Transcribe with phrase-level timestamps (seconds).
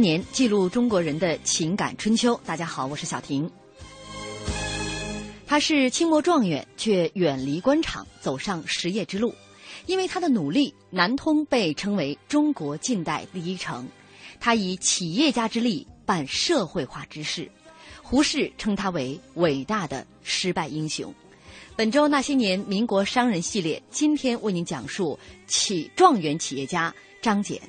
[0.00, 2.40] 年，记录中国人的情感春秋。
[2.44, 3.50] 大家好，我是小婷。
[5.46, 9.34] 他是清末状元，却远离官场，走上实业之路。
[9.86, 13.88] 因为他的努力，南通被称为中国近代第一城。
[14.38, 17.50] 他以企业家之力办社会化之事，
[18.02, 21.12] 胡适称他为伟大的失败英雄。
[21.76, 27.60] 本周那些年民国商人系列，今天为您讲述起状元企业家张謇。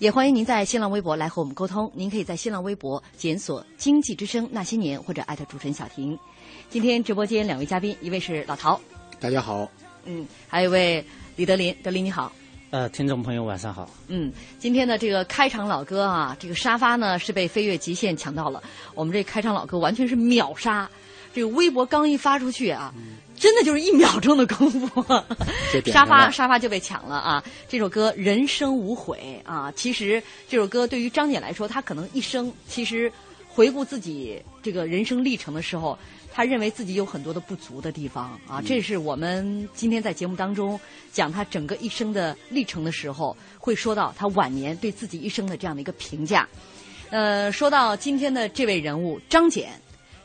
[0.00, 1.92] 也欢迎您在新浪微博来和我们沟通。
[1.94, 6.18] 您可以在新浪微博检索“经济之声那些年”或者艾特主持人小婷。
[6.70, 8.80] 今天直播间两位嘉宾，一位是老陶，
[9.20, 9.70] 大家好，
[10.06, 11.04] 嗯，还有一位
[11.36, 12.32] 李德林，德林你好。
[12.70, 13.90] 呃，听众朋友晚上好。
[14.08, 18.62] 嗯，今天的这个开场老歌啊，这个沙发呢是被飞跃极限抢到了。
[18.94, 20.90] 我们这开场老歌完全是秒杀，
[21.32, 22.92] 这个微博刚一发出去啊，
[23.36, 25.02] 真的就是一秒钟的功夫，
[25.86, 27.44] 沙发沙发就被抢了啊！
[27.68, 33.10] 这首歌《人生无悔》啊，其实这首歌对于张姐来说，她可能一生其实
[33.48, 35.98] 回顾自己这个人生历程的时候，
[36.32, 38.60] 她认为自己有很多的不足的地方啊。
[38.66, 40.78] 这是我们今天在节目当中
[41.12, 46.46] 讲她整个一生的历程的时候，会说到她晚年对自己一生的这样的一个评价。
[47.10, 49.66] 呃，说到今天的这位人物张謇，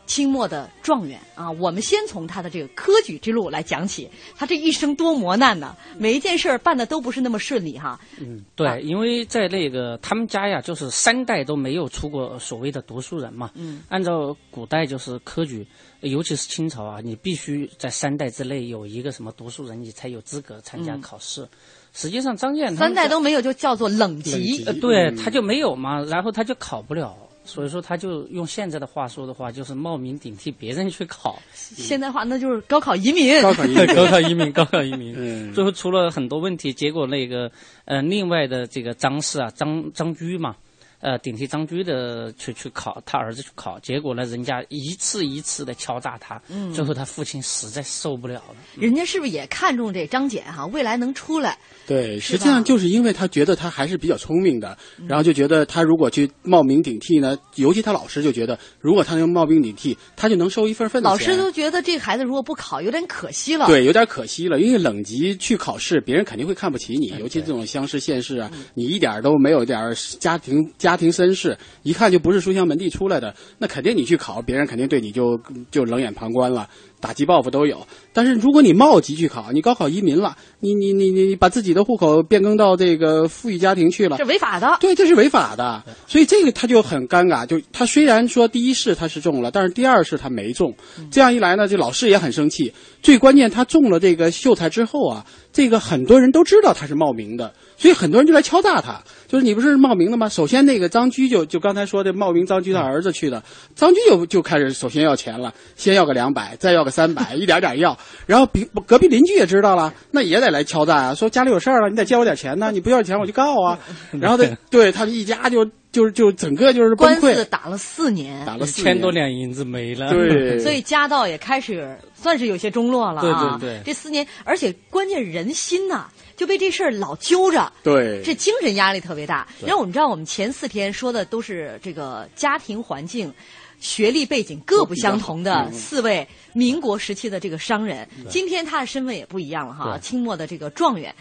[0.06, 4.10] 清末的状元啊，我们先从他的这个科举之路来讲起。
[4.36, 8.00] 他这一生多磨难呢，每一件事儿办的都不是那么顺利哈。
[8.20, 13.52] 嗯，对，因为在那个他们家呀，就是三代都没有出过所谓的读书人嘛。
[13.56, 15.66] 嗯，按照古代就是科举，
[16.02, 21.48] 尤其是清朝啊，你必须在三代之内有一个什么读书人，你才有资格参加考试。
[21.94, 24.32] 实际上，张健三代都没有就叫做冷级。
[24.32, 27.18] 冷级呃，对，他就没有嘛，然后他就考不了。
[27.46, 33.42] 所以说，他就用现在的话说的话，就是冒名顶替别人去考，现在话那就是高考移民。
[33.42, 35.54] 高考移民 高考移民，高考移民， 嗯。
[35.54, 37.52] 最后出了很多问题，结果那个
[37.86, 40.56] 呃，另外的这个张氏啊，张张居嘛，
[41.00, 51.58] 呃，顶替张居的去去考，他儿子去考，结果呢，人家一次一次的敲诈他，嗯最后他父亲实在受不了了，人家是不是也看中这张謇哈，未来能出来？
[51.86, 54.78] 对，实际上就是因为他觉得他还是比较聪明的，
[55.08, 61.18] 然后就觉得他如果去冒名顶替呢，尤其他老师就觉得，如果他能冒名顶替，他就能收一份份子老。
[61.18, 63.68] 师都觉得这个孩子如果不考，有点可惜了。
[63.68, 75.38] 对，有点可惜了，因为冷级去考试，别人肯定会看不起你，尤其这种乡试、县试啊，你一点都没有点儿家庭家家庭身世，一看就不是书香门第出来的，那肯定你去考，别人肯定对你就
[75.70, 76.70] 就冷眼旁观了，
[77.02, 77.86] 打击报复都有。
[78.14, 84.78] 但是如果你冒级去考，你高考移民了，你你你你你把自己的户口变更到这个富裕家庭去了这，违法的。
[84.80, 87.46] 对，这是违法的，所以这个他就很尴尬。
[87.46, 90.74] 就他虽然说第一试他是中了，但是第二试他没中。
[91.12, 92.72] 这样一来呢，这老师也很生气。
[93.02, 99.04] 最关键，他中了这个秀才之后啊，这个很多人都知道他是冒名的，所以很多人就来敲诈他。
[99.36, 100.30] 就是你不是冒名的吗？
[100.30, 103.44] 首先那个张居就就刚才说的冒名张居他儿子去的，
[103.76, 107.98] 张居就就开始首先要钱了，先要个两百，再要个三百，一点点要。
[108.26, 113.78] 然后比隔壁邻居也知道了，那也得来敲诈啊，说家里有事儿了，你得借我点钱呢，你不要钱我就告啊。
[114.22, 119.12] 然后他对他们一家就就就整个就是官司，打了四年，打了四千多。
[119.12, 120.12] 两银子没了。
[120.12, 123.58] 对， 所以家道也开始算是有些中落了啊。
[123.60, 127.72] 对对对这四年，而且关键人心呐、就被这事儿老揪着。
[127.84, 129.48] 对这精神压力特别大。
[129.62, 133.34] 然后我们知道，我们前四天说的都是这个家庭环境、
[133.80, 138.08] 学历背景各不相同的四位民国时期的这个商人。
[138.30, 141.14] 今天他的身份也不一样了哈，清末的这个状元。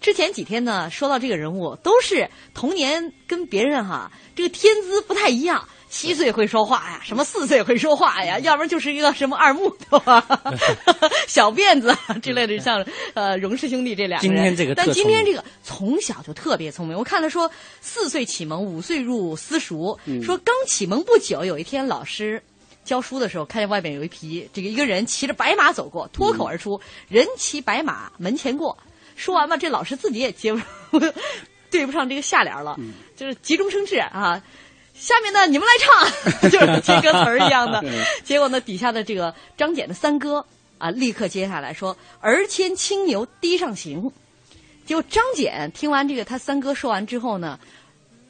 [0.00, 5.68] 之前几天呢，说到这个人物，都是童年跟别人哈这个天资不太一样。
[5.90, 10.24] 七岁会说话呀，什么四岁会说话呀，要不然就是一个什么二木头啊、
[11.28, 12.82] 小辫子啊之类的，像
[13.14, 14.36] 呃荣氏兄弟这两个人。
[14.36, 16.96] 今天这个但今天这个从小就特别聪明。
[16.96, 17.50] 我看他说
[17.80, 22.42] 四岁启蒙，五岁入私塾，说刚启蒙不久，有一天老师。
[22.82, 28.76] 教书的时候，看见外面有一匹这个一个人骑着白马走过，脱口而出：“人骑白马，门前过。”
[29.14, 30.52] 说完吧，这老师自己也接
[30.90, 30.98] 不
[31.70, 32.76] 对不上这个下联了，
[33.14, 34.42] 就是急中生智啊。
[35.00, 37.82] 下面呢，你们来唱， 就是接歌词儿一样的。
[38.22, 40.44] 结果呢，底下的这个张謇的三哥
[40.76, 44.12] 啊，立刻接下来说：“儿牵青牛堤上行。”
[44.84, 47.58] 结果张謇听完这个他三哥说完之后呢，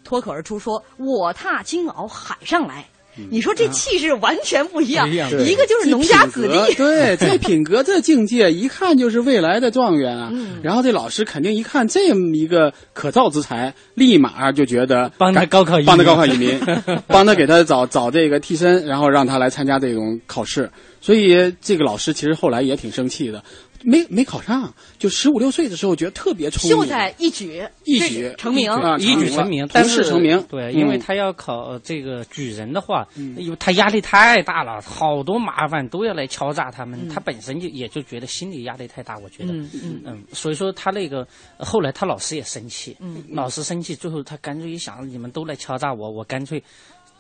[0.05, 2.87] 脱口而出说：“我踏青鳌海上来。”
[3.31, 10.31] 你说这气势完全不一样，不一个就是农家子弟，对，这品格这境界， 一看就是未来的状元啊。
[10.33, 10.61] 嗯。
[10.63, 15.87] 然后这老师肯定一看这么一个可造之才，立马就觉得帮他高考移民。
[15.87, 16.59] 帮他高考移民，
[17.07, 20.71] 帮他给他找找这个替身，然后让他来参加这种考试。
[21.01, 23.43] 所以这个老师其实后来也挺生气的，
[23.83, 28.71] 没没考上，就十五六岁的时候觉得特别聪明，秀才一举一举成名。
[28.71, 41.27] 啊一举成名，了但是成名对，嗯因为他要考这个举人的话，因为他压力太大了，好多麻烦都要来敲诈他们，他本身就也就觉得心理压力太大，我觉得，嗯嗯嗯，所以说他那个
[41.57, 46.63] 呃后来他老师也生气，嗯，老师生气，最后他干脆一想，你们都来敲诈我，我干脆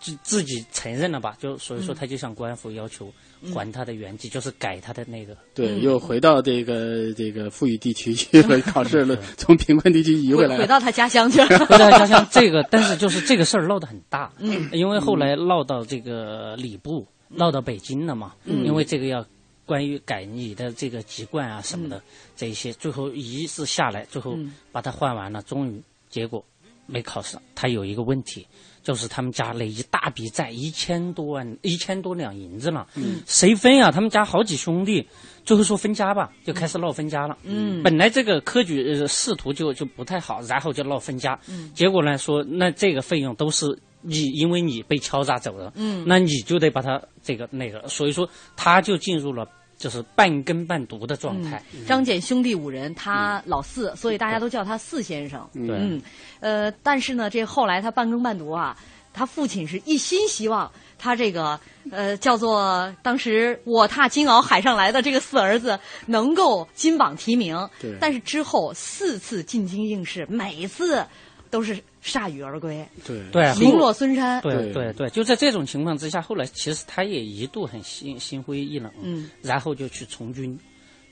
[0.00, 3.12] 自自己承认了吧，就所以说他就向官府要求
[3.52, 10.56] 还他的原籍，就是改他的那个，对，又回到这个这个富裕地区去， 考试了，从贫困地区移回来。
[10.56, 11.38] 回回到他家乡去。
[11.41, 11.47] 了。
[11.67, 19.25] 回到家乡这个，但是就是这个事儿闹得很大，嗯，因为后来闹到这个礼部，闹到北京了嘛，嗯，因为这个要
[19.67, 22.02] 关于改你的这个籍贯啊什么的、
[22.37, 24.37] 这一些，最后一次下来，最后
[24.73, 26.44] 把他换完了，终于结果
[26.87, 27.41] 没考上。
[27.55, 28.47] 他有一个问题，
[28.82, 33.90] 就是他们家那一大笔债，一千多万，一千多两银子嘛，嗯，谁分呀？
[33.90, 35.06] 他们家好几兄弟，
[35.44, 43.78] 最后说分家吧，就开始闹分家了，嗯，本来这个科举呃仕途就就不太好，然后就闹分家，嗯，结果呢说那这个费用都是。
[44.02, 49.46] 你因为你被敲诈走的，嗯，那你就得把他这个那个，所以说他就进入了
[49.80, 55.49] 就是半耕半读的状态，张謇兄弟五人，他老四，所以大家都叫他四先生。
[55.54, 56.02] 对嗯，
[56.40, 58.76] 呃，但是呢，这后来他半耕半读啊，
[59.14, 61.58] 他父亲是一心希望他这个
[61.90, 67.56] 呃叫做当时我踏金鳌海上来的这个四儿子能够金榜题名。
[67.80, 71.02] 对但是之后四次进京应试，每次
[71.50, 73.23] 都是铩羽而归，对。
[73.30, 74.40] 对，名落孙山。
[74.40, 74.73] 对对。
[74.73, 80.59] 对对，就在这种情况之下，后来其实他也一度很心心灰意冷，嗯，然后就去从军。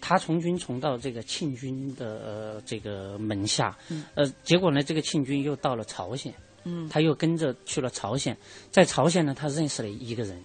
[0.00, 3.76] 他从军从到这个庆军的呃这个门下，
[4.14, 8.36] 呃，结果呢，这个庆军又到了朝鲜，嗯，他又跟着去了朝鲜，
[8.70, 10.40] 在朝鲜呢，他认识了一个人，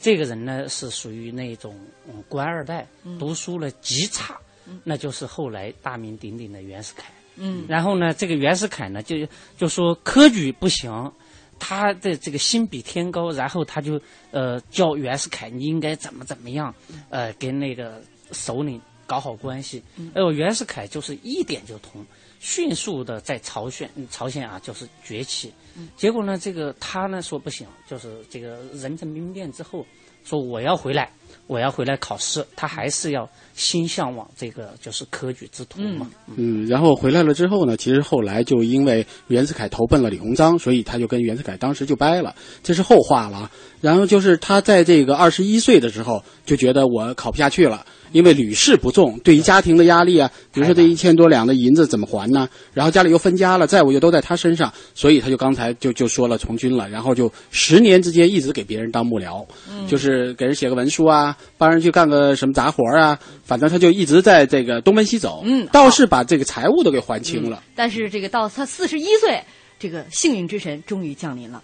[0.00, 2.84] 这个人呢是属于那种嗯官二代，
[3.16, 4.36] 读书呢极差，
[4.82, 7.12] 那就是后来大名鼎鼎的袁世凯。
[7.36, 9.16] 嗯，然后呢，这个袁世凯呢，就
[9.56, 11.12] 就说科举不行，
[11.58, 14.00] 他的这个心比天高，然后他就
[14.30, 16.74] 呃叫袁世凯你应该怎么怎么样，
[17.10, 18.02] 呃跟那个
[18.32, 19.82] 首领搞好关系。
[20.14, 22.04] 哎呦，袁世凯就是一点就通，
[22.40, 25.52] 迅速的在朝鲜朝鲜啊就是崛起。
[25.96, 29.86] 结果呢，这个他呢说不行，就是这个壬辰兵变之后。
[30.28, 31.08] 说我要回来，
[31.46, 36.06] 我要回来考试，他还是要心向往这个就是科举之途嘛。
[36.36, 42.32] 嗯，然后回来了之后呢，其实后来就因为袁世凯投奔了李鸿章，所以他就跟袁世凯当时就掰了，
[42.62, 43.50] 这是后话了啊。
[43.80, 47.84] 然后就是他在这个二十一岁的时候就觉得我考不下去了。
[48.12, 52.48] 因为屡试不中，对于家庭的压力啊，比如说这一千多两的银子怎么还呢？
[52.72, 59.44] 然后家里又分家了，债务又都在他身上，所以他就刚才就就说了从军了，然后就十年之间一直给别人当幕僚，
[59.88, 67.62] 就是给人写个文书啊，帮人去干个什么杂活啊，反正他就一直在这个东奔西走，嗯倒是把这个财务都给还清了。
[67.76, 69.40] 但是这个到他四十一岁，
[69.78, 71.62] 这个幸运之神终于降临了。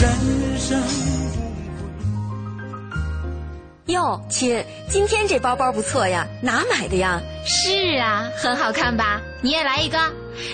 [0.00, 0.82] 人生
[3.86, 7.22] 哟，亲，今天这包包不错呀，哪买的呀？
[7.44, 9.20] 是啊，很好看吧？
[9.42, 9.96] 你也来一个，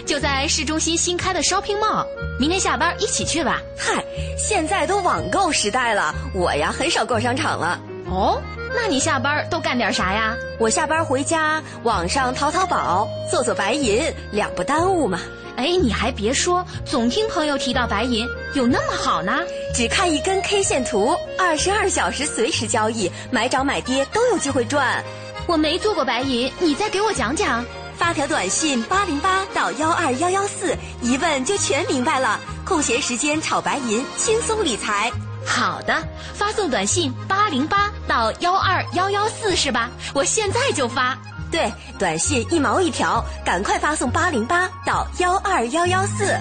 [0.05, 2.07] 就在市中心新开的 shopping mall，
[2.39, 3.59] 明天下班一起去吧。
[3.79, 4.05] 嗨，
[4.37, 7.81] 现在都网购时代了，我呀很少逛商场了。
[8.07, 8.41] 哦，
[8.75, 10.35] 那你下班都干点啥呀？
[10.59, 15.21] 我下班回家，网上淘淘宝，做做白银，两不耽误嘛。
[15.57, 19.41] 哎，你还别说，总听朋友提到白银，有那么好呢？
[19.75, 25.03] 只看一根 K 线图，二十二小时随时交易，买涨买跌都有机会赚。
[25.47, 27.65] 我没做过白银，你再给我讲讲。
[27.97, 32.41] 发条短信八零八到幺二幺幺四，一问就全明白了。
[32.65, 35.13] 空闲时间炒白银，轻松理财。
[35.45, 35.95] 好的，
[36.35, 39.91] 发送短信八零八到幺二幺幺四是吧？
[40.15, 41.19] 我现在就发。
[41.51, 46.35] 对，短信一毛一条，赶快发送八零八到幺二幺幺四。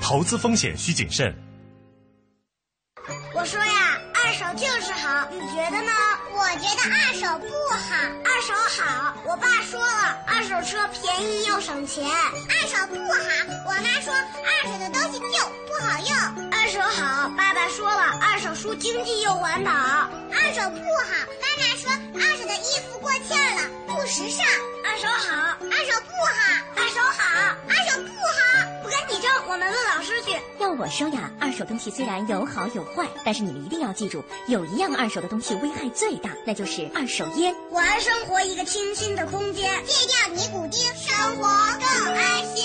[0.00, 1.34] 投资风险需谨慎。
[3.42, 5.90] 我说呀，二手就是好，你觉得呢？
[6.30, 9.16] 我觉得二手不好，二手好。
[9.24, 12.06] 我爸说了，二手车便宜又省钱。
[12.06, 13.18] 二手不好，
[13.66, 16.50] 我妈说二手的东西旧不好用。
[16.52, 19.72] 二手好，爸爸说了，二手书经济又环保。
[19.72, 24.46] 二手不好，妈妈说二手的衣服过气了，不时尚。
[24.84, 28.21] 二手好，二手不好，二手好，二手不
[29.28, 29.42] 好。
[29.44, 30.32] 不跟你争，我们问老师去。
[30.58, 37.54] 要我说呀，二手东西虽然有好有坏，但是你们一定要记住，有一样二手的东西危害最大，那就是二手烟。
[37.70, 41.48] 玩生活一个清新的空间，戒掉尼古丁，生活
[41.78, 42.64] 更安心。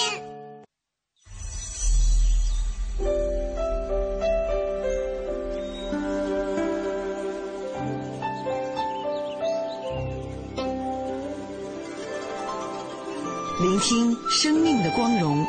[13.59, 15.45] 聆听生命的光荣。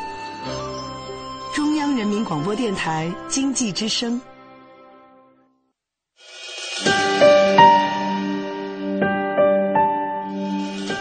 [1.99, 4.21] 人民广播电台经济之声。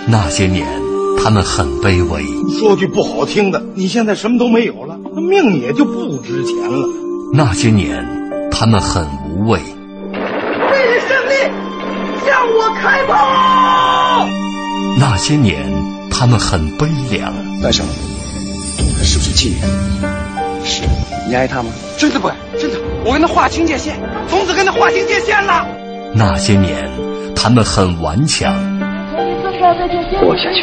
[0.08, 0.66] 那些年，
[1.24, 2.24] 他们很卑微。
[2.58, 6.90] 说句不好听的，你现在什么都没有了，那命也就不值钱了。
[7.32, 9.60] 那些年，他们很无畏。
[9.60, 11.36] 为了胜利，
[12.26, 14.28] 向我开炮！
[14.98, 15.72] 那些年，
[16.10, 17.32] 他们很悲凉。
[17.62, 17.84] 大少，
[18.98, 19.58] 他是不是妓女？
[20.68, 20.84] 是，
[21.28, 21.70] 你爱他吗？
[21.98, 23.96] 真的不爱，真的，我跟他划清界限，
[24.28, 25.66] 从此跟他划清界限了。
[26.14, 26.90] 那些年，
[27.34, 28.54] 他们很顽强。
[30.20, 30.62] 活下去，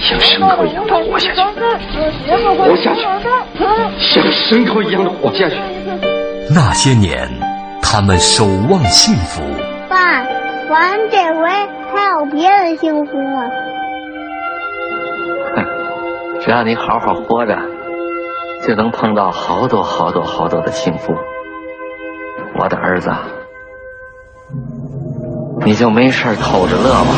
[0.00, 1.40] 像牲口一样的活下去，
[2.56, 3.00] 活下去，
[3.98, 5.56] 像牲口一样的活下去。
[6.50, 7.28] 那些年，
[7.82, 9.42] 他们守望幸福。
[9.88, 10.24] 爸，
[10.68, 11.48] 咱这回
[11.92, 13.50] 还有别的幸福吗？
[15.56, 15.64] 哼，
[16.40, 17.56] 只要你好好活着，
[18.66, 21.12] 就能碰到好多好多好多的幸福。
[22.58, 23.10] 我的儿子，
[25.64, 27.10] 你就没事偷着乐吧。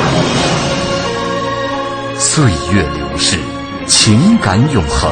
[2.16, 3.38] 岁月流逝，
[3.86, 5.10] 情感永恒。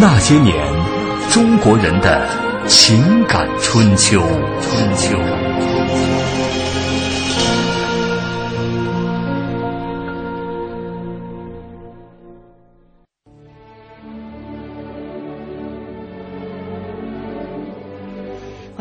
[0.00, 0.56] 那些年，
[1.30, 2.26] 中国人的
[2.66, 4.20] 情感春秋。
[4.60, 5.45] 春秋。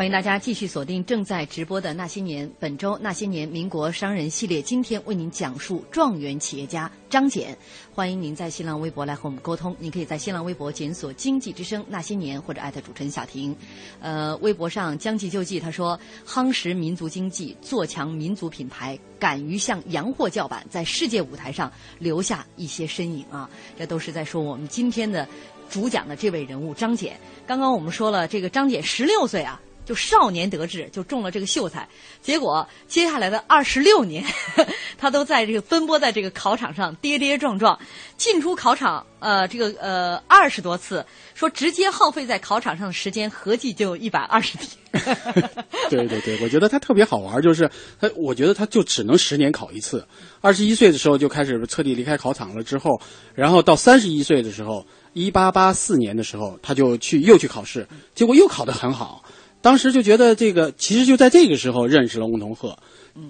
[0.06, 7.48] 欢迎大家继续锁定正在直播的《那些年》，本周《那些年》民国商人系列，今天为您讲述状元企业家张謇。
[7.92, 13.56] 欢迎您在新浪微博来和我们沟通，您可以在新浪微博检索“经济之声那些年”或者艾特主持人小婷。
[14.00, 25.28] 呃，微博上将计就计，他说：“夯实民族经济，做强民族品牌，敢于向洋货叫板，在世界舞台上留下一些身影啊！”这都是在说我们今天的
[25.68, 27.10] 主讲的这位人物张謇。
[27.48, 29.60] 刚刚我们说了，这个张謇十六岁啊。
[29.86, 31.88] 就少年得志，就中了这个秀才。
[32.22, 34.26] 结果接下来的二十六年，
[34.98, 37.80] 他都在这个奔波在这个考场上跌跌撞撞，
[38.18, 44.70] 进出考场呃这个呃二十多次，说直接耗费在考场上的时间合计就一百二十天。
[45.90, 50.08] 对对对，我觉得他特别好玩，就是他，我觉得他就只能十年考一次。
[50.40, 53.00] 二十一岁的时候就开始彻底离开考场了，之后，
[53.34, 59.22] 然后到三十一岁的时候，一八八四年的时候，他就去又去考试，结果又考得很好。
[59.66, 62.72] 当时就觉得这个，其实就在这个时候认识了翁同龢。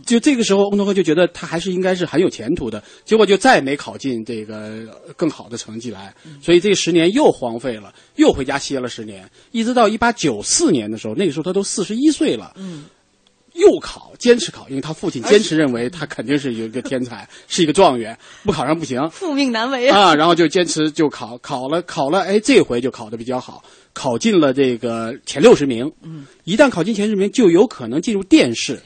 [0.06, 4.84] 就这个时候，翁同龢就觉得他还是应该是很有前途的，结果就再没考进这个
[5.16, 12.84] 更好的成绩来，所以这十年又荒废了，又回家歇了十年，一直到一八九四年的时候，那个时候他都四十一岁了，嗯，
[13.54, 23.64] 又考，坚持考，因为他父亲坚持认为他肯定是有一个天才，是一个状元，不考上不行， 父命难违啊，然后就坚持就考，考了考了，哎，这回就考的比较好。
[23.96, 28.78] 考进了这个前六十名，嗯，一旦考进前十名，就有可能进入殿试，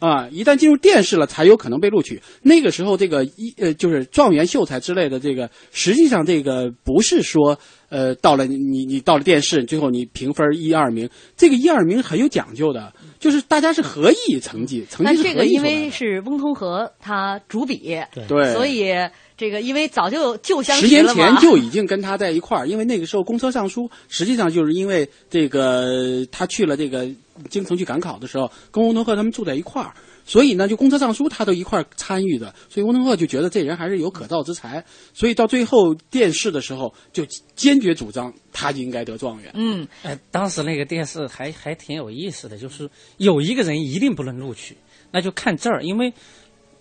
[0.00, 2.20] 啊，一旦进入殿试了，才有可能被录取。
[2.42, 7.58] 那个时候，这个一呃，就是状元、秀才之类的，这个实际上这个不是说，
[7.90, 12.90] 呃，到了你你到了殿试，最后你评分一二名，这个一二名很有讲究的，
[13.20, 18.94] 就是大家是合议成绩，成绩是合议这个因为是翁同龢他主笔，对，所以。
[19.36, 27.08] 这个因为早就旧相识十年前就已经跟他在一块儿，因为那个时候公车上书，实际上就是因为这个他去了这个
[27.50, 29.92] 京城去赶考的时候，跟翁同龢他们住在一块儿，
[30.24, 37.26] 所以呢，就公车上书他都一块儿参与的，所以翁同龢就觉得这人还是有可造之才，所以到最后殿试的时候就
[37.56, 39.50] 坚决主张他应该得状元。
[39.54, 44.76] 嗯，哎，当时那个殿试还还挺有意思的，就是有一个人一定不能录取，
[45.10, 46.12] 那就看这儿，因为。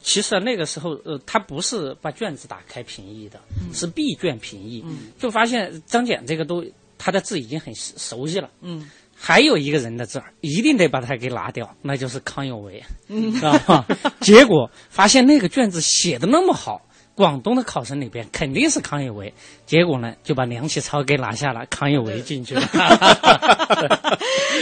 [0.04, 3.40] 其实那个时候，呃，他不是把卷子打开评议的，
[3.74, 4.84] 是闭卷评议。
[5.18, 6.64] 就发现张謇这个都
[6.98, 8.50] 他的字已经很熟悉了。
[8.62, 13.88] 嗯，还有一个人的字儿一定得把他给拿掉，那就是康有为，知道吧？
[14.20, 16.86] 结果发现那个卷子写的那么好。
[17.16, 19.32] 广东的考生里边肯定是康有为，
[19.66, 22.64] 结果呢就把梁启超给拿下了，康有为进去了。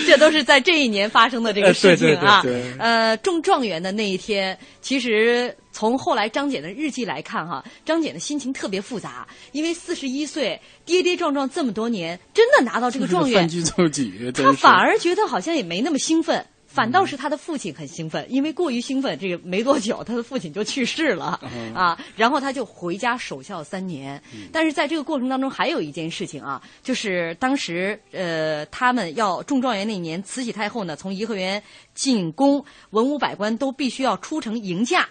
[0.05, 2.43] 这都是在这一年发生的这个事情啊。
[2.77, 13.47] 呃，中状元的那一天，其实从后来张謇的日记来看，哈，张謇的心情特别复杂，因为四十一岁跌跌撞撞这么多年，真的拿到这个状元，
[14.35, 16.45] 他反而觉得好像也没那么兴奋。
[16.73, 21.37] 反倒是他的父亲很兴奋，因为过于兴奋，这个没多久，他的父亲就去世了
[21.75, 21.99] 啊。
[22.15, 24.21] 然后他就回家守孝三年。
[24.53, 31.61] 但是在这个过程当中，还有一件事情啊，就是当时呃，他们要中状元那年，慈禧太后呢从颐和园
[31.93, 35.09] 进宫，文武百官都必须要出城迎驾。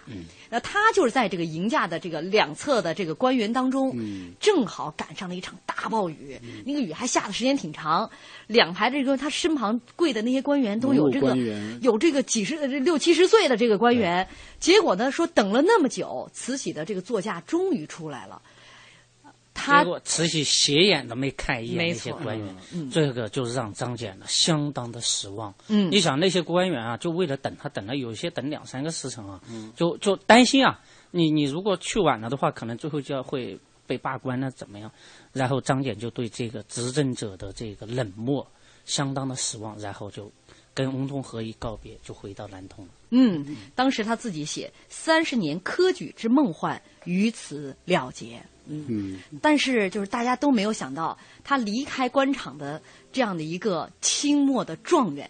[0.49, 3.95] 那他就是在这个迎驾的这个两侧的这个官员当中，
[4.39, 8.09] 正好赶上了一场大暴雨，那个雨还下的时间挺长。
[8.47, 11.35] 两排这个他身旁跪的那些官员都有这个
[11.81, 14.27] 有这个几十六七十岁的这个官员，
[14.59, 18.41] 结果呢说等了那么久，慈禧的这个座驾终于出来了。
[19.65, 22.55] 结果慈禧斜眼都没看一眼那些官员，
[22.91, 25.53] 这个就是让张謇呢相当的失望。
[25.67, 29.39] 嗯，你想那些官员啊，就为了等他，等了有些等两三个时辰啊，
[29.75, 30.79] 就就担心啊，
[31.11, 34.91] 你你如果去晚了的话，可能最后就要会被罢官了怎么样？
[35.33, 38.45] 然后张謇就对这个执政者的这个冷漠
[38.85, 40.31] 相当的失望，然后就
[40.73, 42.91] 跟翁同龢一告别，就回到南通了。
[43.09, 48.41] 嗯，当时他自己写三十年科举之梦幻于此了结。
[48.87, 52.81] 嗯，但是就是大家都没有想到，他离开官场的
[53.11, 55.29] 这样的一个清末的状元，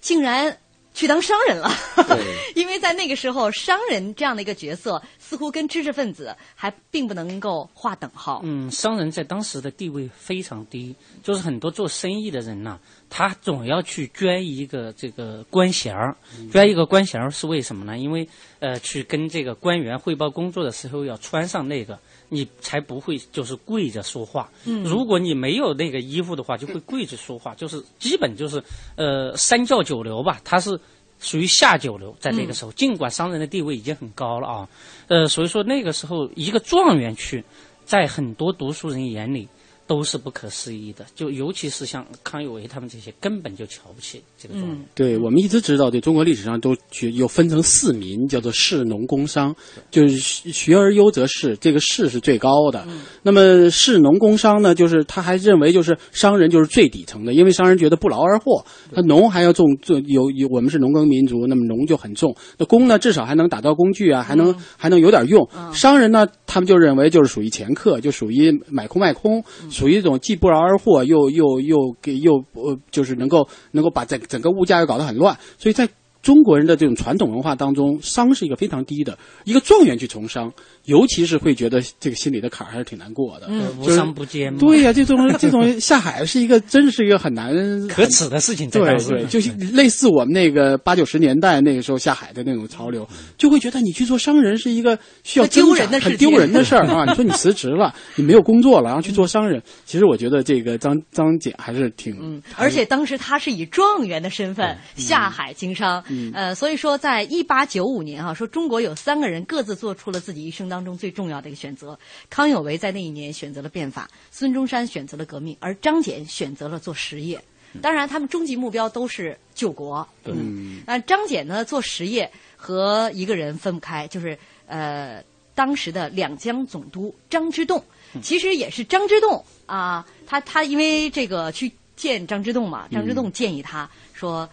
[0.00, 0.58] 竟然
[0.94, 1.70] 去当商人了。
[2.54, 8.42] 因为在那个时候，商人这样的一个角色，似乎跟知识分子还并不能够划等号。
[8.44, 12.78] 嗯，商人在当时的地位非常低，就是很多做生意的人呐，
[13.14, 16.16] 他总要去捐一个这个官衔儿，
[16.50, 17.98] 捐一个官衔儿是为什么呢？
[17.98, 18.26] 因为
[18.58, 21.98] 呃，去跟这个官员汇报工作的时候要穿上那个。
[22.34, 24.50] 你才不会就是跪着说话。
[24.64, 28.64] 嗯，如果你没有那个衣服的话，就会跪着说话，就是基本就是
[28.96, 30.80] 呃三教九流吧，他是
[31.20, 34.68] 属于下九流，在那个时候，尽管商人的地位已经很高了啊，
[35.08, 37.44] 呃，所以说那个时候一个状元去，
[37.84, 39.46] 在很多读书人眼里。
[39.92, 44.78] 都是不可思议的，就尤其是像康有为他们这些，根本就瞧不起这个状元。
[44.94, 49.54] 对我们一直知道，对中国历史上都学有分成四民，叫做士农工商，
[49.90, 52.86] 就是学而优则仕，这个士是最高的。
[53.22, 65.46] 那么士农工商呢，就是他还认为就是商人就是最底层的，因为商人觉得不劳而获，他农还要重重有有我们是农耕民族，那么农就很重，那工呢至少还能打造工具啊，还能还能有点用。
[65.74, 69.44] 商人呢，他们就认为就是属于掮客，就属于买空卖空。
[69.82, 75.88] 属于一种既不劳而获，又又又给又呃，就是能够能够把整整个物价又搞得很乱，所以在。
[76.22, 79.18] 中国人的这种传统文化当中，商是一个非常低的。
[79.42, 80.52] 一个状元去从商，
[80.84, 83.46] 尤其是会觉得这个心里的坎儿还是挺难过的。
[83.48, 84.58] 嗯，无就是商不奸嘛。
[84.58, 87.54] 对呀、这种 这种下海是一个，真是一个很难
[87.88, 97.04] 可耻的事情在对对，就是类似我们那个八九十年代那个时候下海的那种潮流，就会觉得你去做商人是一个需要丢人的事情很丢人的事儿啊！
[97.08, 111.98] 你说你辞职了，你没有工作了，然后去做商人，其实我觉得这个张张姐还是挺，嗯，而且当时她是以状元的身份下海经商，嗯呃，所以说在一八九五年啊，说中国有三个人各自做出了自己一生当中最重要的一个选择。
[112.30, 117.38] 康有为在那一年选择了变法，孙中山选择了革命，而张謇选择了做实业。
[117.80, 120.06] 当然，他们终极目标都是救国。
[120.24, 125.22] 嗯，那张謇呢，做实业和一个人分不开，就是呃，
[125.54, 127.82] 当时的两江总督张之洞，
[128.22, 134.48] 其实也是张之洞啊，他他因为这个去见张之洞嘛，张之洞建议他说，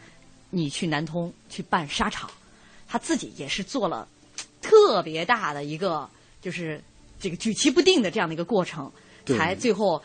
[0.50, 2.30] 你去南通去办沙场，
[2.88, 4.08] 他自己也是做了
[4.62, 6.08] 特别大的一个，
[6.42, 6.82] 就是
[7.20, 8.92] 这个举棋不定的这样的一个过程，
[9.26, 10.02] 才最后。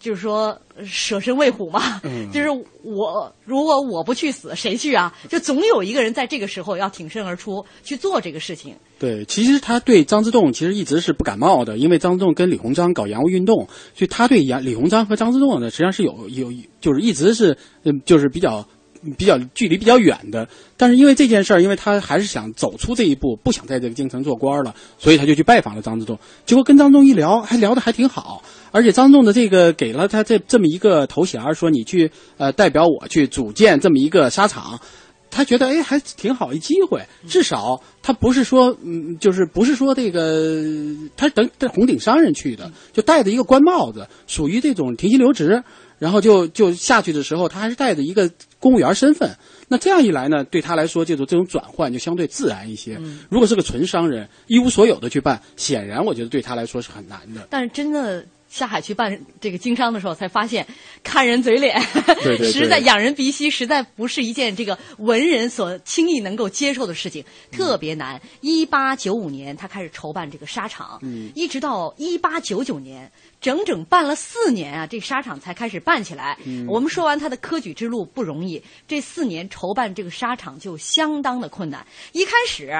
[0.00, 0.56] 就是说
[0.86, 2.48] 舍身为虎嘛，嗯就是
[2.84, 5.12] 我如果我不去死，谁去啊？
[5.28, 8.76] 就总有一个人在这个时候要挺身而出去做这个事情。
[8.96, 18.64] 对，其实他对张之洞其实一直是不感冒的，因为张之洞跟李鸿章搞洋务运动，所以他对杨李鸿章和张之洞呢，实际上是有有就是一直是嗯就是比较
[19.16, 20.48] 比较距离比较远的。
[20.76, 26.18] 但是因为这件事儿，因为他还是想走出这一步，不想在这个京城做官了，所以他就去拜访了张之洞。
[26.46, 28.42] 结果跟张之洞一聊，还聊得还挺好。
[28.70, 34.78] 而且张仲的这个给了他这这么一个头衔，说你去呃代表我去组建这么一个沙场，
[35.30, 40.62] 他觉得哎还挺好一机会，至少他不是说嗯就是不是说这个
[41.16, 45.62] 他等等红顶商人去的，就戴着一个官帽子，属于这种停薪留职，
[45.98, 49.30] 然后就就下去的时候，他还是带着一个公务员身份。
[49.68, 52.98] 那这样一来呢，对他来说，这种这种转换就相对自然一些。
[53.28, 57.46] 如果是个纯商人，一无所有的去办，显然我觉得对他来说是很难的。
[57.50, 60.66] 但是真的下海去办这个经商的时候，才发现
[61.04, 61.78] 看人嘴脸，
[62.22, 68.18] 对对对实在仰人鼻息，实在不是一件这个文人所轻易能够接受的事情，特别难。
[68.40, 76.36] 一八九五年，他开始筹办这个沙场，嗯一直到一八九九年，整整办了四年啊，这沙场才开始办起来。
[76.44, 81.86] 嗯我们说完他的科举之路不容易，这四年筹办这个沙场就相当的困难。
[82.12, 82.70] 一开始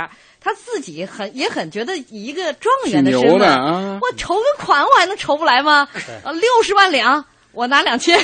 [0.41, 5.89] 他自己很也很觉得以一个状元的身份，啊我筹个款我还能筹不来吗？
[6.25, 8.19] 呃，六十万两，我拿两千。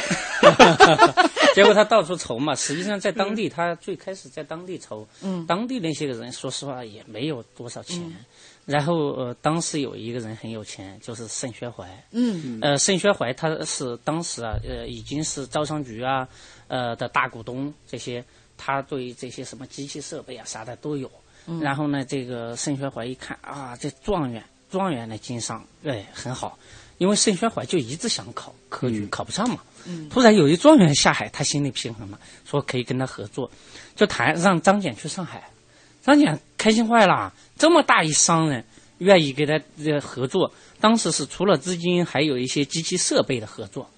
[1.55, 8.01] 结果他到处筹嘛，实际上在当地，他最开始在当地筹，嗯当地那些个人说实话也没有多少钱。
[8.67, 11.87] 然后呃，当时有一个人很有钱，就是盛宣怀。
[12.13, 16.27] 嗯呃，盛宣怀他是当时啊，呃，已经是招商局啊，
[16.69, 18.25] 呃的大股东，这些
[18.57, 21.11] 他对这些什么机器设备啊啥的都有。
[21.47, 26.59] 嗯然后呢，这个盛宣怀一看啊，这状元状元的经商，哎，很好，
[26.97, 29.59] 因为盛宣怀就一直想考科举，考不上嘛。
[29.87, 33.51] 嗯突然有一状元下海，他心里平衡了，说可以跟他合作，
[33.95, 35.51] 就谈让张謇去上海。
[36.05, 38.63] 张姐开心坏了，这么大一商人
[38.99, 43.89] 愿意跟他呃合作，当时是除了资金，还有一些机器设备的合作。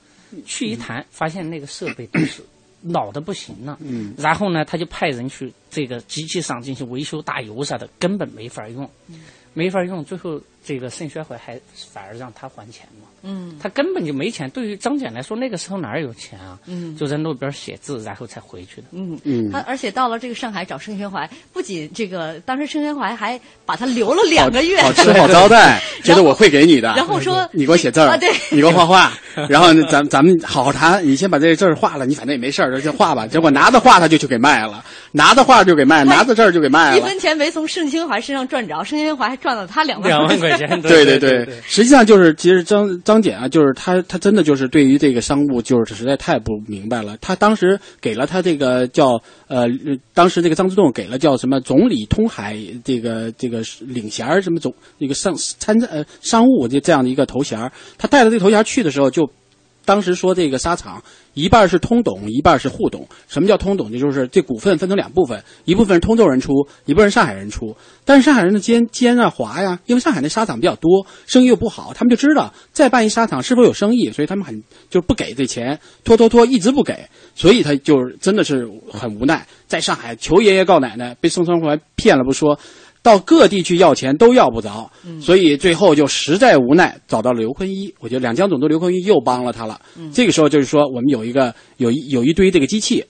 [0.45, 2.42] 去一谈，发现那个设备都是
[2.83, 3.79] 老的不行了。
[3.81, 8.88] 嗯然后呢，他就派人去这个机器上进行维修、打油啥的，根本没法用，
[9.55, 10.05] 没法用。
[10.05, 11.59] 最后这个盛宣怀还
[11.92, 13.07] 反而让他还钱嘛。
[13.22, 14.48] 嗯他根本就没钱。
[14.50, 16.59] 对于张謇来说，那个时候哪儿有钱啊？
[16.66, 18.88] 嗯就在路边写字，然后才回去的。
[18.92, 26.92] 嗯嗯他而且到了这个上海找盛宣怀，不仅这个当时盛宣怀还把他留了两个月，好吃好招待， 觉得我会给你的。
[26.96, 29.12] 然后说你给我写字儿，啊对你给我画画，
[29.48, 31.05] 然后咱咱们好好谈。
[31.07, 33.26] 你先把这字儿画了，你反正也没事儿，就画吧。
[33.26, 36.98] 结果拿着画他就去给卖了，拿着画就给卖，拿着字儿就给卖了。
[36.98, 47.16] 一分钱没从盛宣怀身上赚着，盛宣怀还赚了他两万两万块钱 对对对实际上就是，其实张张謇啊，就是他他真的就是对于这个商务就是实在太不明白了。
[47.21, 49.66] 他当时给了他这个叫呃，
[50.14, 59.31] 当时这个张之洞给了叫什么总理通海这个这个领衔什么总那个商参呃商务这这样的一个头衔儿他带着这个头衔去的时候就。
[59.87, 63.09] 当时说这个沙场一半是通董，一半是沪董。
[63.29, 63.90] 什么叫通董？
[63.90, 66.53] 就是这股份分成两部分，一部分是通州人出，
[66.85, 67.75] 一部分是上海人出。
[68.05, 82.59] 但是上海人的奸奸啊滑呀，因为上海那沙场比较多，生意又不好，他们就知道再办一沙场是否有生意，所以他们很就不给这钱，拖拖拖一直不给，所以他就真的是很无奈，在上海求爷爷告奶奶，被宋春怀骗了不说。
[83.07, 87.95] 到各地去要钱都要不着，嗯所以最后就实在无奈找到了刘坤一。
[88.01, 89.81] 我觉得两江总督刘坤一又帮了他了。
[89.97, 93.05] 嗯这个时候就是说，我们有一个有一有一堆这个机器。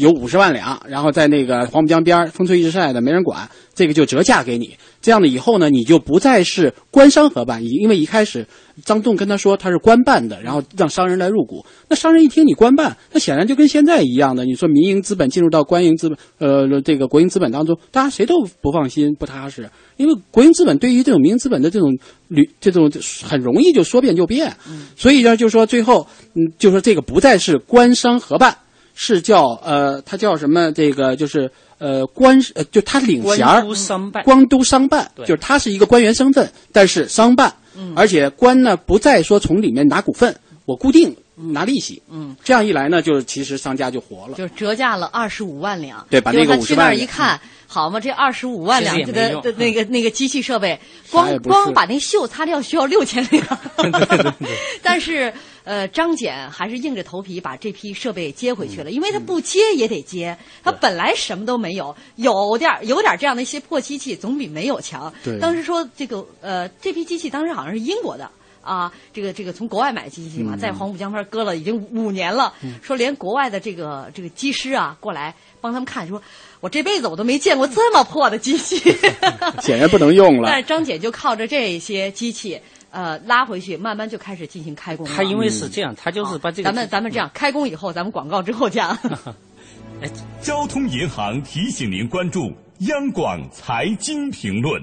[0.00, 4.74] 有五十万两，然后在那个黄浦江边儿风吹日晒的，没人管，这个就折价给你。
[5.02, 8.46] 这样的以后呢，你就不再是官商合办，因为一开始
[8.84, 11.64] 张栋跟他说他是官办的，然后让商人来入股。
[11.88, 14.44] 那商人一听你官办，那显然就跟现在一样的。
[14.44, 21.96] 你说民营资本进入到官营资本，呃，这个国营资本当中，大家谁都不放心、不踏实，因为国营资本对于这种民营资本的这种
[22.28, 22.90] 履这种
[23.22, 24.54] 很容易就说变就变。
[24.96, 28.56] 所以呢，就说最后，嗯，就说这个不再是官商合办。
[29.02, 30.70] 是叫呃，他叫什么？
[30.72, 37.94] 这个就是呃官呃，就他领衔儿官都商办，光都商办，就是他是一个官员身份，但是商办，嗯。
[37.96, 47.40] 而且官呢不再说从里面拿股份，我固定拿利息，嗯，这样一来呢，就是其实商家就活了，就是折价了二十五万两，对把那个50结果他去那儿万两一看，
[47.72, 50.76] 好嘛，这二十五万两其实也没用的的那个那个机器设备，
[51.08, 53.46] 光光把那锈擦掉需要六千两
[54.82, 65.12] 但是呃，张謇还是硬着头皮把这批设备接回去了，因为他不接也得接，他本来什么都没有，有点儿有点儿这样的一些破机器，总比没有强。
[65.22, 68.28] 对当时说这个呃，这批机器当时好像是英国的。
[68.62, 76.22] 啊，这个这个从国外买机器嘛，嗯在黄浦江边搁了已经五年了，说连国外的这个这个机师啊过来帮他们看，说
[76.60, 78.76] 我这辈子我都没见过这么破的机器，
[79.60, 80.60] 显然不能用了但。
[80.60, 85.12] 是张姐就靠着这些机器，呃，拉回去，慢慢就开始进行开工了。
[85.16, 88.98] 他因为是这样，他就是把这个咱们咱们这样开工以后，咱们广告之后讲。
[90.40, 94.82] 交通银行提醒您关注央广财经评论。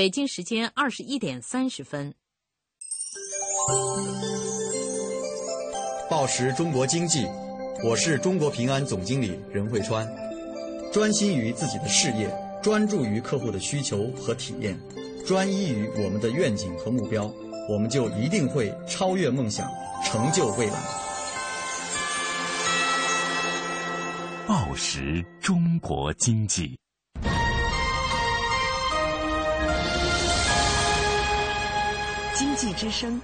[0.00, 2.14] 北京时间二十一点三十分。
[6.08, 7.26] 报时中国经济，
[7.84, 10.08] 我是中国平安总经理任慧川。
[10.90, 14.74] 专心于自己的事业，专注于客户的需求和体验，
[15.26, 17.30] 专一于我们的愿景和目标，
[17.68, 19.70] 我们就一定会超越梦想，
[20.02, 20.80] 成就未来。
[24.48, 26.79] 报时中国经济。
[32.60, 33.18] 济之声。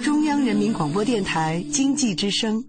[0.00, 2.64] 中央人民广播电台经济之声。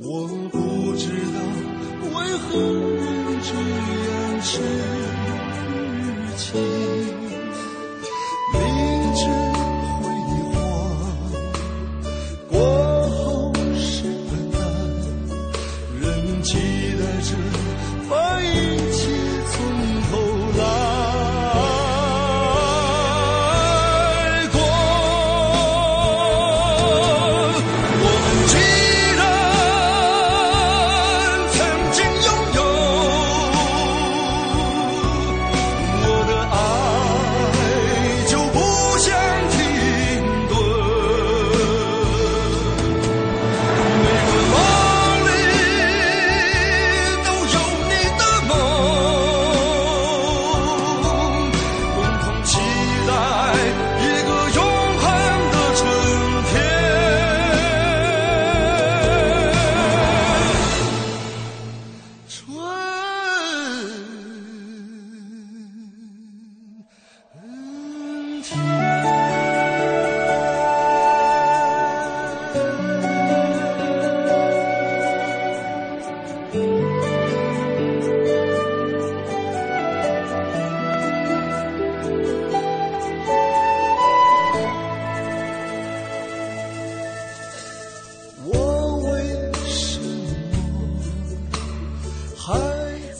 [0.00, 1.40] 我不知道
[2.14, 3.50] 为何能这
[4.06, 4.60] 样痴
[6.36, 7.17] 情。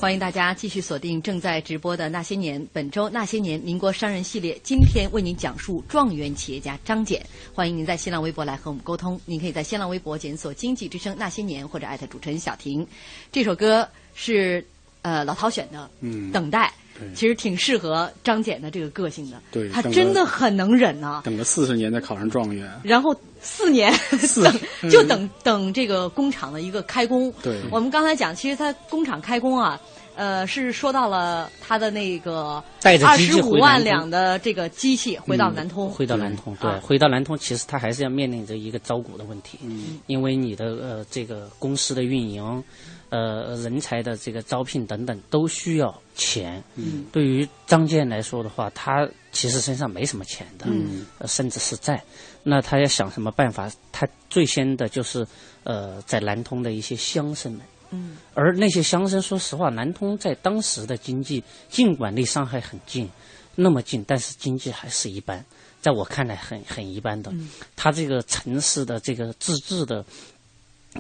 [0.09, 7.21] 欢迎大家继续锁定正在直播的《那些年》，本周《那些年》民国商人系列，今天为您讲述状元企业家张謇。
[7.53, 12.87] 欢迎您在新浪微博来和我们沟通，您可以在新浪微博检索“经济之声那些年”或者艾特主持人小婷。
[13.31, 14.65] 这首歌是
[15.03, 16.73] 呃老陶选的，嗯，等待。
[17.15, 23.95] 其实挺适合张謇的这个个性的，对，他真的很能忍呐、等了四十年才考上状元，然后四年
[24.43, 27.33] 等就等等这个工厂的一个开工。
[27.41, 29.81] 对，我们刚才讲，其实他工厂开工啊，
[30.19, 42.65] 呃，是说到了他的那个带着二十五万两的这个机器回到南通，回到南通，对，啊回到南通，其实他还是要面临着一个招股的问题，嗯，因为你的呃这个公司的运营，
[43.11, 51.07] 呃人才的这个招聘等等都需要钱，嗯，对于张健来说的话，他其实身上没什么钱的，嗯。
[51.19, 52.03] 呃，甚至是债，
[52.43, 53.71] 那他要想什么办法？
[53.93, 55.25] 他最先的就是
[55.63, 57.61] 呃在南通的一些乡绅们。
[57.91, 63.09] 嗯而那些乡绅，说实话，南通在当时的经济，尽管离上海很近，
[63.55, 65.45] 那么近，但是经济还是一般，
[65.81, 67.31] 在我看来很很一般的。
[67.33, 70.05] 嗯它这个城市的这个自治的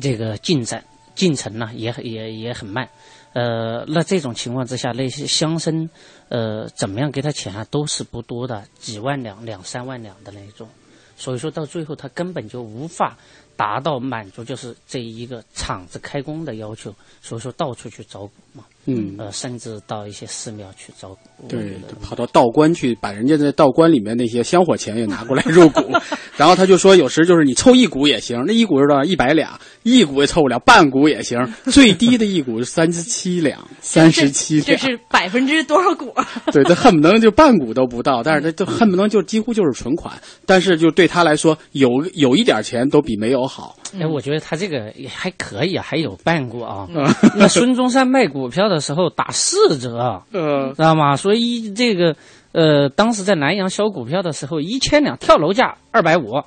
[0.00, 2.88] 这个进展进程呢，也很也也很慢。
[3.34, 5.88] 呃，那这种情况之下，那些乡绅，
[6.28, 10.66] 呃，怎么样给他钱啊，都是不多的，几万两、两三万两的那种。
[11.16, 13.16] 所以说到最后，他根本就无法
[13.58, 21.18] 达到满足就是这一个厂子开工的要求，所以说到处去找股嘛，嗯呃，甚至到一些寺庙去招股。
[21.48, 25.92] 对，跑到道观去，把人家在道观里面那些香火钱也拿过来入股，
[26.36, 29.04] 然后他就说，有时就是你凑一股也行，那一股是多少？
[29.04, 31.38] 一百两，一股也凑不了，半股也行，
[31.70, 36.12] 最低的一股是三十七两，三十七两，这是百分之多少股？
[36.52, 40.14] 对他恨不能就半股都不到，但是他就恨不能就几乎就是存款，
[40.46, 43.76] 但是就对他来说，有有一点钱都比没有好。
[43.98, 46.86] 哎，我觉得他这个也还可以啊，还有办过啊。
[46.94, 47.04] 嗯
[47.36, 51.16] 那孙中山卖股票的时候打四折，嗯，知道吗？
[51.16, 52.14] 所以这个
[52.52, 56.42] 呃，当时在南阳销股票的时候，一千两跳楼价二百五，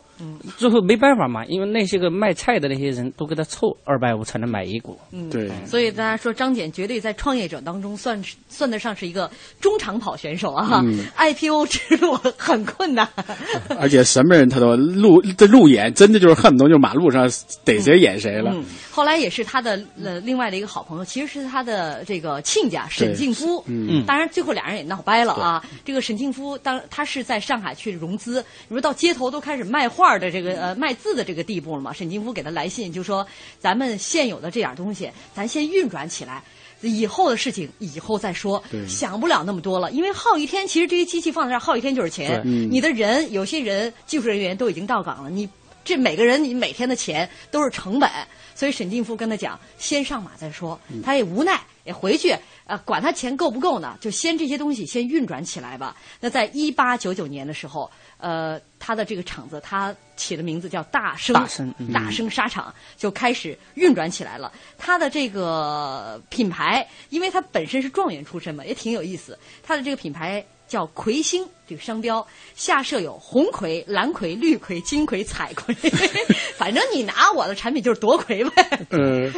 [0.57, 4.97] 最后没办法嘛，因为那些个卖菜的那些人都给他凑二百五才能买一股。
[5.11, 9.29] 嗯，对，所以大家说张謇绝对在创业者当中算是算得上是一个
[9.59, 13.07] 中长跑选手啊、嗯 i p o 之路很困难。
[13.79, 17.29] 而且什么人他都路这路演，真的就是恨不得就马路上
[17.63, 18.51] 逮谁演谁了。
[18.53, 23.63] 嗯，后来也是他的呃另外的一个好朋友，其实是他的这个亲家沈庆夫。
[23.67, 25.63] 嗯当然最后俩人也闹掰了啊。
[25.83, 31.93] 这个沈庆夫当他是在上海去融资，你说到街头都开始卖画的这个呃卖字的这个地步了嘛？
[31.93, 33.25] 沈金夫给他来信就说，
[33.59, 36.43] 咱们现有的这点东西，咱先运转起来。
[36.83, 42.41] 以后的事情以后再说，想不了那么多了，因为耗一天，其实这些机器放在这儿耗一天就是钱。
[42.43, 45.47] 你的人，有些人技术人员都已经到岗了，你
[45.83, 48.09] 这每个人你每天的钱都是成本，
[48.55, 50.79] 所以沈进夫跟他讲，先上马再说。
[50.89, 55.95] 嗯他也无奈，也回去，呃，管他钱够不够呢，就先这些东西先运转起来吧。
[56.19, 64.51] 那在一八九九年的时候，呃，他的这个厂子他起的名字叫大生，大生嗯大生纱厂就开始运转起来了。
[64.77, 69.37] 他的这个品牌，因为他本身是状元出身嘛，也挺有意思。
[69.63, 70.45] 他的这个品牌。
[70.71, 75.75] 叫魁星这个商标下设有红葵、蓝葵、绿葵、金葵、彩葵，
[76.55, 78.87] 反正你拿我的产品就是夺魁呗。
[78.91, 79.29] 嗯，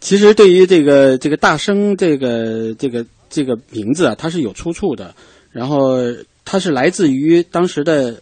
[0.00, 5.14] 其实对于这个这个大生这个这个这个名字啊，它是有出处的，
[5.50, 5.96] 然后
[6.44, 8.20] 它是来自于当时的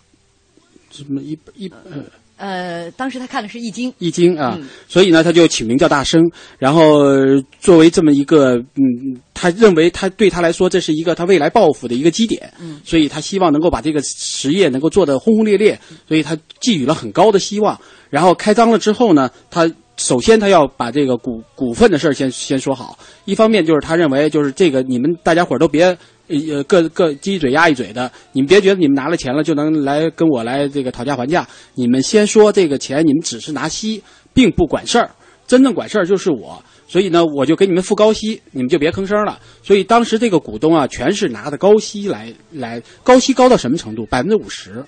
[0.92, 2.04] 什么一一呃。
[2.36, 6.20] 呃，当时他看的是《易经》，易经啊，嗯所以呢，他就起名叫大生。
[6.58, 7.00] 然后
[7.60, 15.78] 作为这么一个，嗯，他认为他对他来说这是一个他未来抱负的一个基点，嗯所以他希望能够把这个实业能够做得轰轰烈烈，
[16.08, 17.78] 所以他寄予了很高的希望。
[18.10, 22.98] 然后开张了之后呢，他首先他要把这个股股份的事儿先先说好。
[23.26, 25.96] 一方面就是他认为就是这个你们大家伙儿都别。
[26.28, 31.46] 呃，各各鸡嘴鸭一嘴的，你们别觉得你们拿了钱了就能来跟我来这个讨价还价。
[31.74, 34.02] 你们先说这个钱，你们只是拿息，
[34.32, 35.10] 并不管事儿。
[35.46, 39.38] 真正管事儿就是我，所以呢，我就给你们付高息，你们就别吭声了。
[39.62, 44.06] 所以当时这个股东啊，全是拿的高息来来，高息高到什么程度？
[44.06, 44.82] 百分之五十。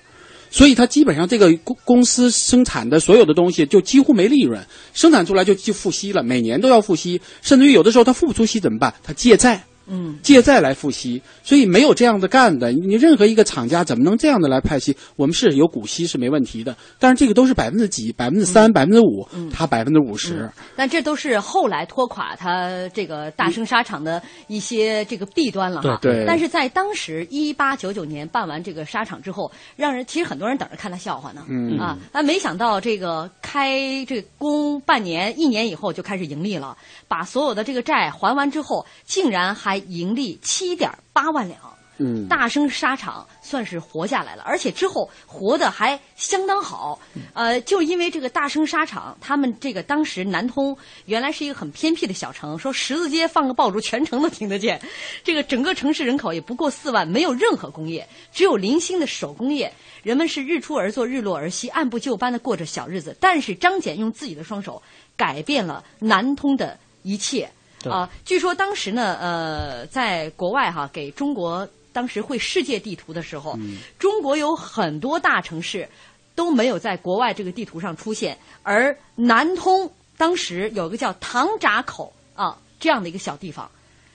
[0.49, 4.59] 所以他基本上这个公公司生产的所有的东西就几乎没利润，
[4.93, 8.91] 生产出来就就付息了，每年都要付息，甚至于有的时候他付不出息怎么办？
[9.03, 9.63] 他借债。
[9.87, 12.71] 嗯，借债来付息，所以没有这样的干的。
[12.71, 14.95] 你任何一个厂家怎么能这样的来派息？
[15.15, 20.49] 我们是有股息是没问题的，但是这个都是百分之几、百分之三、百分之五，他百分之五十。
[20.75, 25.99] 但这都是后来拖垮他这个大生沙场的一些这个弊端了哈。
[26.01, 26.25] 对对。
[26.25, 31.45] 但是在当时一八九九年办完这个沙场之后，让人其实很多人等着看他笑话呢。
[31.49, 36.77] 嗯啊，但没想到这个开这个工半年、一年以后就开始盈利了，
[37.07, 41.59] 把所有的这个债还完之后，竟然还盈利七点八万两。
[41.99, 46.99] 嗯，大生纱厂算是活下来了，而且之后活得还相当好。
[47.33, 54.79] 呃，就因为这个大生纱厂，他们这个当时南通原来是一个很偏僻的小城，说十字街放个爆竹，全城都听得见。
[55.23, 59.73] 这个整个城市人口也不过四万，没有任何工业，只有零星的手工业。
[60.03, 63.17] 人们是日出而作，日落而息，按部就班的过着小日子。
[63.19, 64.83] 但是张謇用自己的双手
[65.15, 67.49] 改变了南通的一切。
[67.83, 71.67] 啊，据说当时呢，呃，在国外哈给中国。
[71.93, 75.89] 当时绘世界地图的时候，嗯中国有很多大城市
[76.35, 83.67] 都没有在国外这个地图上出现，而南通当时有个叫唐闸口啊这样的一个小地方，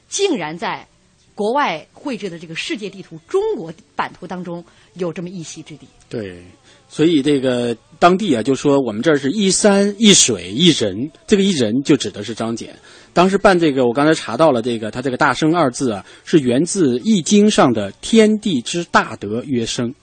[0.09, 0.87] 竟然在
[1.35, 5.89] 国外绘制的这个世界地图中国版图当中有这么一席之地。
[6.09, 6.41] 对，
[6.89, 12.69] 所以这个当地啊就说我们这儿是一山一水一人，这个一人就指的是张謇。
[13.15, 19.95] 当时办这个，我刚才查到了，这个他这个“大生”二字啊，是源自《易经》上的“天地之大德曰生”，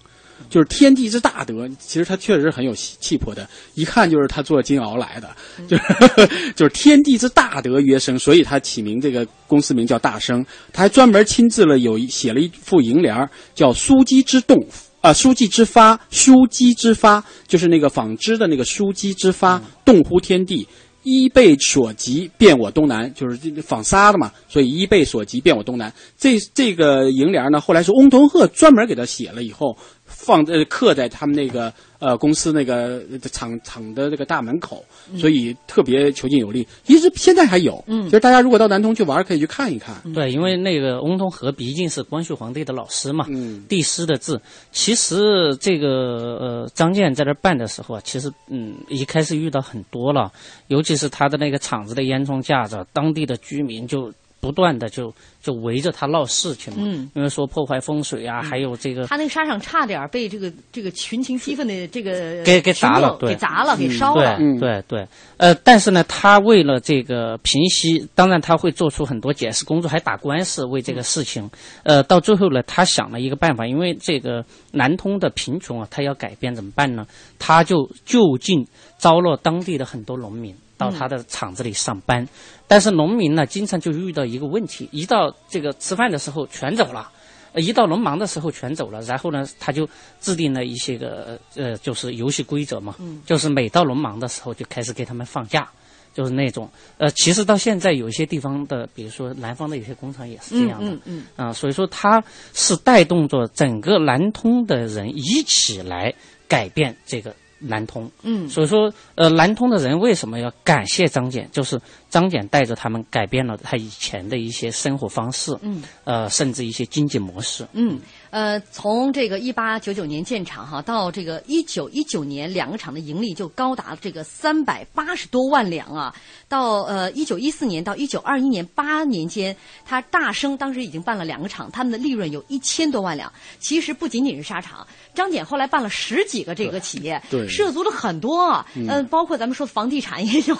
[0.50, 1.68] 就是天地之大德。
[1.80, 5.36] 其实他确实很有气魄的，一看就是他做金鳌来的，
[5.68, 5.76] 就
[6.16, 10.46] 是就是天地之大德曰生，所以他起名这个公司名叫大生。
[10.72, 14.56] 他还专门亲自了有写了一副楹联，叫“枢机之动”。
[15.02, 20.68] 啊，书记之发，书机之发，就是那个纺织的那个书机之发，动乎天地。
[21.10, 25.92] 衣被所及，遍我东南，就是这纺纱的嘛，所以衣被所及，遍我东南。
[26.18, 29.76] 这这个楹联呢，后来是翁同龢专门给他写了以后，
[30.20, 33.02] 放呃刻在他们那个呃公司那个
[33.32, 34.84] 厂厂的这个大门口，
[35.18, 36.68] 所以特别遒劲有力。
[36.88, 39.96] 一直现在还有，嗯，其实大家如果到南通去玩，可以去看一看。
[40.14, 44.40] 对，因为那个翁同龢毕竟是光绪皇帝的老师嘛，嗯，帝师的字。
[44.72, 50.32] 其实这个呃张建在这办的时候啊，其实嗯一开始遇到很多了，
[50.68, 71.50] 尤其是他的那个厂子的烟囱架子，当地的居民就不断的就就围着他闹事情嘛，嗯，因为说破坏风水啊，还有这个他那个沙场差点被这个这个群情激愤的这个给给砸了，对，给砸了，给烧了，对对对，呃，但是呢，他为了这个平息，当然他会做出很多解释工作，还打官司为这个事情，
[71.84, 77.06] 呃，到最后呢，他想了一个办法，因为这个南通的贫穷啊，他要改变怎么办呢？
[77.38, 78.66] 他就就近
[78.98, 80.56] 招了当地的很多农民。
[80.80, 82.26] 到他的厂子里上班，
[82.66, 87.12] 但是农民呢，经常就遇到一个问题：一到这个吃饭的时候全走了，
[87.56, 89.02] 一到农忙的时候全走了。
[89.02, 89.86] 然后呢，他就
[90.22, 95.70] 制定了一些个呃，就是游戏规则嘛，就是每到农忙的时候就开始给他们放假，
[96.14, 102.24] 就是那种呃，其实到现在有一些地方的，比如说南方的有些工厂也是这样的，嗯嗯啊，所以说他
[102.54, 106.14] 是带动着整个南通的人一起来
[106.48, 107.36] 改变这个。
[107.60, 111.46] 南通，嗯，所以说，呃，南通的人为什么要感谢张謇？
[111.52, 111.80] 就是
[112.10, 118.00] 张謇带着他们改变了他以前的一些生活方式，嗯，呃，甚至一些经济模式，嗯，
[118.32, 126.14] 呃，从这个一八九九年建厂哈，到这个一九一九年，两个厂的盈利就高达这个三百八十多万两啊。
[126.48, 129.56] 到呃一九一四年到一九二一年八年间，
[129.86, 133.32] 他大生当时已经办了两个厂，他们的利润有一千多万两。
[133.60, 140.56] 其实不仅仅是沙场，张謇后来办了十几个这个企业，对，涉足了很多啊，嗯，包括咱们说房地产也有，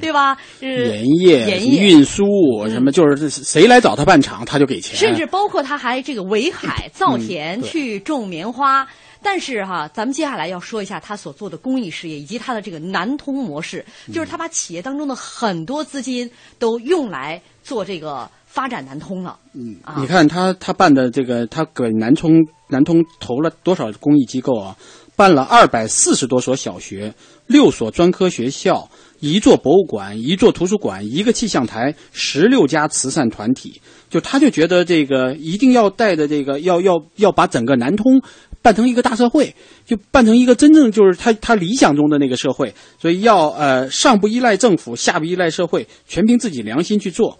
[0.00, 0.38] 对吧？
[0.60, 2.24] 盐业、盐业、运输
[2.68, 4.96] 什么，就是谁来找他办厂，他就给钱。
[4.96, 8.86] 甚至包括他还这个围海造田去种棉花。
[9.20, 16.30] 但是哈，咱们接下来要说一下他所做的公益事业，以及他的这个南通模式，就是他把企业当中的很多资金
[16.60, 19.36] 都用来做这个发展南通了。
[19.54, 24.76] 嗯，你看他他办的这个，他给南通南通投了多少公益机构啊？
[25.16, 27.12] 办了二百四十多所小学，
[27.48, 28.88] 六所专科学校，
[29.20, 33.80] 一座博物馆，一座图书馆，一个气象台，十六家慈善团体。
[34.08, 38.20] 就他就觉得这个一定要带着这个，要要要把整个南通
[38.62, 39.54] 办成一个大社会，
[39.84, 42.72] 就办成一个真正就是他他理想中的那个社会。
[43.00, 47.38] 所以要呃上不依赖政府，下不依赖社会，全凭自己良心去做。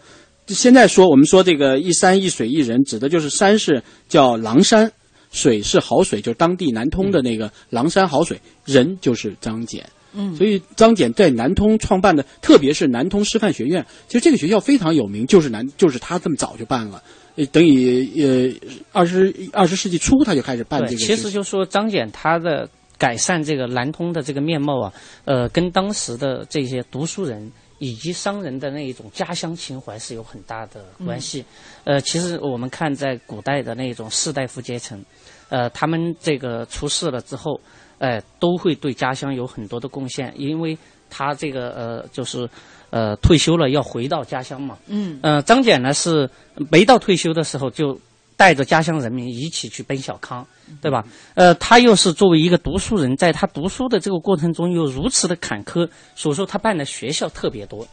[0.49, 4.91] 现在说我们说这个一山一水一人，指的就是山是叫狼山。
[5.31, 9.83] 水是好水，就是当地南通的那个狼山好水，人就是张謇，
[10.13, 17.03] 嗯所以张謇在南通创办的，特别是南通师范学院，其实这个学校非常有名，就是南就是他这么早就办了，
[17.37, 20.97] 呃等于呃二十二十世纪初他就开始办这，个。
[20.97, 24.93] 其实就说张謇他的改善这个南通的这个面貌啊，
[25.25, 31.45] 呃，跟当时的这些读书人以及商人的那一种家乡情怀是有很大的关系。
[31.85, 35.01] 呃，其实我们看在古代的那种士大夫阶层，
[35.49, 37.61] 呃，他们这个出世了之后，
[37.99, 40.77] 呃，都会对家乡有很多的贡献，因为
[41.11, 42.49] 他这个呃，就是
[42.91, 44.77] 呃退休了要回到家乡嘛。
[44.87, 46.29] 嗯呃，张謇呢是
[46.71, 47.99] 没到退休的时候就
[48.37, 50.47] 带着家乡人民一起去奔小康，
[50.81, 51.05] 对吧？
[51.35, 57.85] 呃，他又是作为一个读书人，在他读书的这个过程中又如此的坎坷，所以说他办的学校特别多。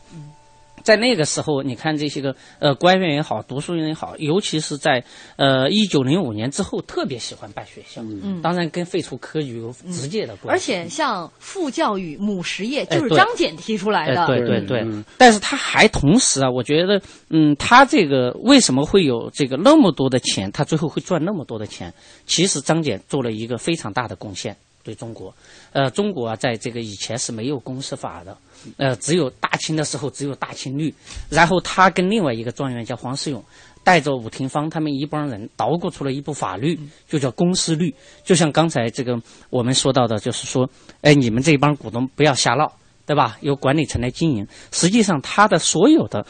[0.85, 5.03] 在那个时候，你看这些个呃官员也好，读书人也好，尤其是在
[5.35, 8.03] 呃一九零五年之后，特别喜欢办学校。
[8.03, 10.83] 嗯当然跟废除科举有直接的关系而。
[10.83, 14.23] 且像父教育、母实业，就是张謇提出来的。
[14.23, 14.85] 哎，对对对，
[15.17, 21.91] 但是他还同时啊，我觉得，嗯，他这个为什么会有这个那么多的钱，他最后会赚那么多的钱？
[22.27, 24.55] 其实张謇做了一个非常大的贡献，
[24.85, 25.35] 对中国。
[25.73, 28.37] 呃，中国啊，在这个以前是没有公司法的，
[28.77, 30.93] 呃，只有大清的时候只有大清律，
[31.29, 33.43] 然后他跟另外一个状元叫黄世勇。
[33.83, 36.75] 带着武廷芳他们一帮人捣鼓出了一部法律，
[37.07, 37.93] 就叫公司律。
[38.23, 39.15] 就像刚才这个
[39.51, 40.67] 我们说到的，就是说，
[41.01, 43.37] 哎，你们这帮股东不要瞎闹，对吧？
[43.41, 44.47] 由管理层来经营。
[44.71, 46.25] 实际上，他的所有的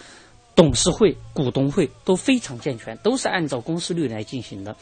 [0.53, 4.75] 董事会、股东会都非常健全，都是按照公司律来进行的。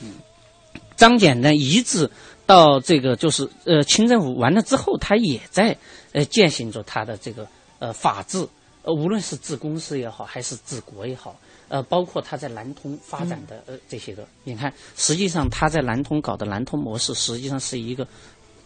[0.95, 2.09] 张謇呢，一直
[2.45, 5.75] 到这个就是呃清政府完了之后，他也在
[6.11, 7.47] 呃践行着他的这个
[7.79, 8.45] 呃法治，
[8.83, 11.39] 呃无论是治公司也好，还是治国也好，
[11.69, 18.05] 呃包括他在南通发展的呃这些个，你看，实际上他在南通搞的南通模式，实际上是一个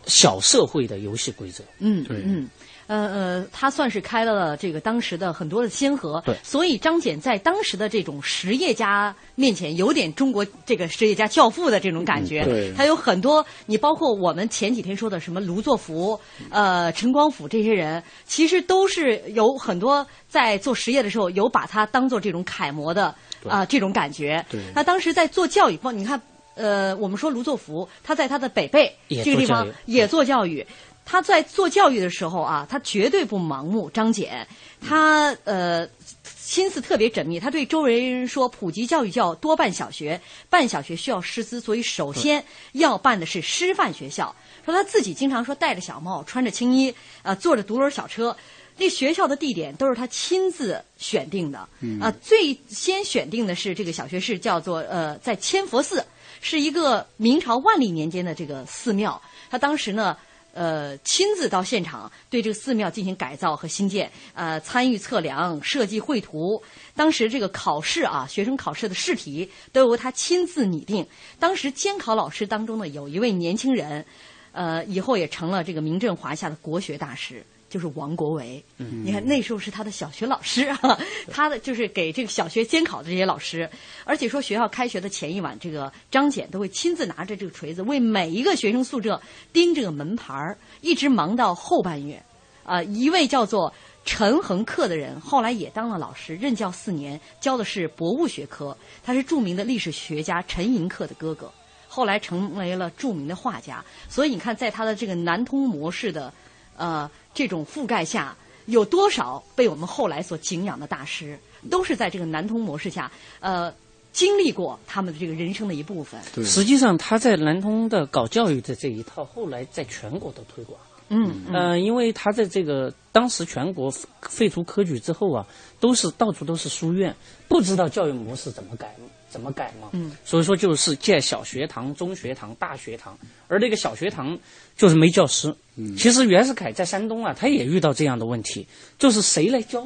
[0.06, 1.64] 小社会的游戏规则。
[1.80, 2.50] 嗯，嗯，
[2.88, 12.42] 呃呃，他算是开了这个当时的很多的先河，对所以张謇在当时的这种实业家面前，有点中国这个实业家教父的这种感觉。
[12.44, 16.20] 嗯对他有很多，你包括我们前几天说的什么卢作孚、
[16.50, 23.14] 呃陈光甫这些人，其实都是有很多在做实业的时候有把他当做这种楷模的
[23.48, 24.44] 啊、这种感觉。
[24.50, 26.22] 对他当时在做教育方，你看。
[26.60, 28.92] 呃，我们说卢作孚，他在他的北碚
[29.24, 30.66] 这个地方做教育也做教育。
[31.10, 33.90] 他在做教育的时候啊，他绝对不盲目。
[33.90, 34.46] 张謇，
[34.86, 35.88] 他呃
[36.36, 42.44] 心思特别缜密，他对周围人说，普及教育叫多办小学，办小学需要师资，所以首先
[42.74, 44.36] 要办的是师范学校。
[44.66, 46.94] 说他自己经常说戴着小帽，穿着青衣，
[47.24, 48.36] 啊、坐着独轮小车。
[48.80, 56.06] 那学校的地点都是他亲自选定的，啊、嗯最先选定的是这个小学是叫做呃，在千佛寺，
[56.42, 59.20] 是一个明朝万历年间的这个寺庙。
[59.50, 60.16] 他当时呢，
[60.58, 66.60] 呃，亲自到现场对这个寺庙进行改造和新建，呃，参与测量、设计绘图。
[66.96, 71.06] 当时这个考试啊，学生考试的试题都由他亲自拟定。
[71.40, 74.04] 当时监考老师当中呢，有一位年轻人，
[74.52, 77.46] 呃，以后也成了这个名震华夏的国学大师。
[77.70, 81.00] 就是王国维，嗯你看那时候是他的小学老师啊，
[81.32, 83.70] 他的就是给这个小学监考的这些老师，
[84.06, 92.24] 而且说学校开学的前一晚，这个张謇都会亲自拿着这个锤子为每一个学生宿舍钉这个门牌儿，一直忙到后半夜。
[92.64, 98.76] 啊、一位叫做陈恒克的人，后来也当了老师，任教四年，教的是博物学科。
[99.06, 101.50] 他是著名的历史学家陈寅恪的哥哥，
[101.88, 103.82] 后来成为了著名的画家。
[104.10, 106.34] 所以你看，在他的这个南通模式的
[106.76, 108.36] 呃这种覆盖下，
[108.66, 111.38] 有多少被我们后来所敬仰的大师，
[111.70, 113.12] 都是在这个南通模式下，
[113.42, 113.72] 呃，
[114.12, 116.20] 经历过他们的这个人生的一部分。
[116.44, 120.80] 实际上，他在南通的搞教育的这一套，后来在全国都推广。
[121.10, 123.90] 嗯呃，因为他在这个当时全国
[124.22, 125.48] 废除科举之后啊，
[125.80, 127.16] 都是到处都是书院，
[127.48, 128.94] 不知道教育模式怎么改
[129.30, 129.90] 怎么改嘛。
[129.94, 134.38] 嗯，所以说就是建小学堂、中学堂、大学堂，而那个小学堂
[134.76, 135.54] 就是没教师。
[135.76, 139.86] 嗯其实袁世凯在山东啊，他也遇到这样的问题，就是谁来教？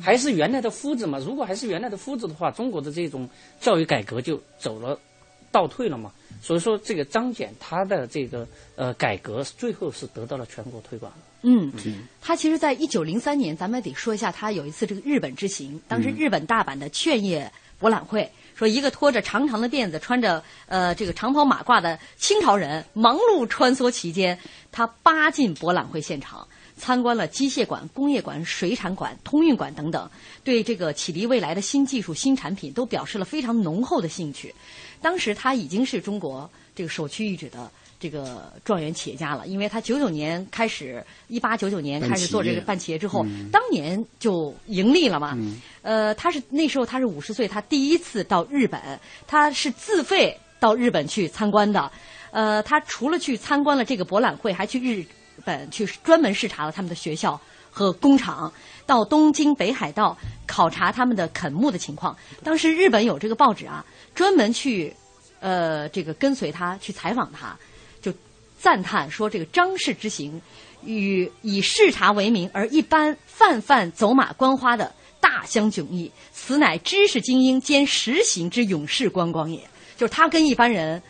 [0.00, 1.18] 还是原来的夫子嘛？
[1.18, 3.28] 如果还是原来的夫子的话，中国的这种
[3.60, 4.98] 教育改革就走了
[5.52, 6.10] 倒退了嘛。
[6.42, 8.44] 所以说，这个张謇他的这个
[8.74, 11.18] 呃改革，最后是得到了全国推广的。
[11.42, 11.72] 嗯，
[12.20, 24.36] 他其实，在一九零三年，咱们得说一下，他有一次这个日本之行，当时日本大阪的劝业博览会，说一个拖着长长的辫子、穿着呃这个长袍马褂的清朝人，忙碌穿梭其间，
[24.72, 26.48] 他扒进博览会现场。
[26.74, 30.10] 参观了机械馆、工业馆、水产馆、通运馆等等，
[30.42, 34.52] 对这个启迪未来的新技术、新产品都表示了非常浓厚的兴趣。
[35.02, 45.36] 当时他已经是中国这个首屈一指的这个状元企业家了，因为他九九年开始，一八九九年开始做这个办企业之后，当年就盈利了嘛。
[45.82, 48.80] 呃，他是那时候他是五十岁，他第一次到日本，
[49.26, 51.90] 他是自费到日本去参观的。
[52.30, 55.04] 呃，他除了去参观了这个博览会，还去日
[55.44, 57.38] 本去专门视察了他们的学校
[57.70, 58.52] 和工厂，
[58.86, 62.16] 到东京北海道考察他们的垦牧的情况。
[62.42, 63.84] 当时日本有这个报纸啊，
[64.14, 64.94] 专门去
[65.40, 67.56] 呃这个跟随他去采访他，
[68.00, 68.12] 就
[68.58, 70.40] 赞叹说这个张氏之行
[70.84, 79.60] 与以视察为名而一般泛泛走马观花的大相迥异，此乃知识精英兼实行之勇士观光也。
[79.96, 81.00] 就是他跟一般人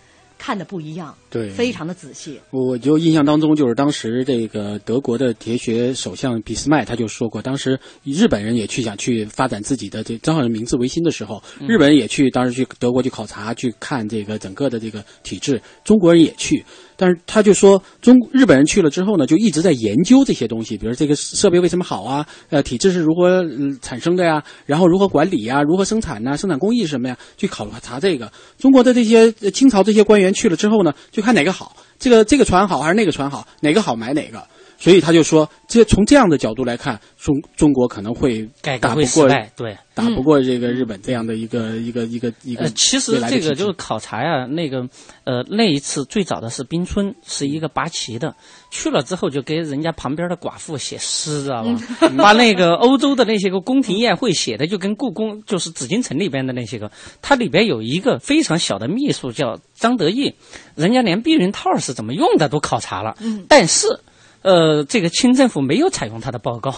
[0.42, 2.40] 看的不一样，对非常的仔细。
[2.50, 16.64] 我就印象当中，就是当时这个德国的铁血首相俾斯麦他就说过，当时日本人也去想去发展自己的这正好是明治维新的时候，嗯日本人也去当时去德国去考察去看这个整个的这个体制，中国人也去。
[17.02, 28.30] 但是他就说，中日本人去了之后呢，就一直在研究这些东西，比如这个设备为什么好啊，呃，体制是如何、呃产生的呀，然后如何管理呀，如何生产呐、生产工艺是什么呀，去考察这个。
[28.56, 34.40] 中国的这些清朝这些官员去了之后呢，就看哪个好，这个这个船好还是那个船好，哪个好买哪个。
[34.82, 44.80] 所以他就说，这从这样的角度来看，中中国可能会改革会打不过失败，对，打不过这个日本这样的一个一个一个一个呃，其实这个就是考察呀，那个
[45.22, 48.34] 呃，那一次最早的是冰村，是一个八旗的，
[48.72, 51.78] 去了之后就给人家旁边的寡妇写诗，知道吧？
[52.18, 60.34] 把那个欧洲的那些个宫廷宴会写的就跟故宫就是紫禁城里边的那些个，它里边有一个非常小的秘书叫张德义，
[60.74, 63.86] 人家连避孕套是怎么用的都考察了，嗯但是。
[64.42, 66.72] 呃，这个清政府没有采用他的报告，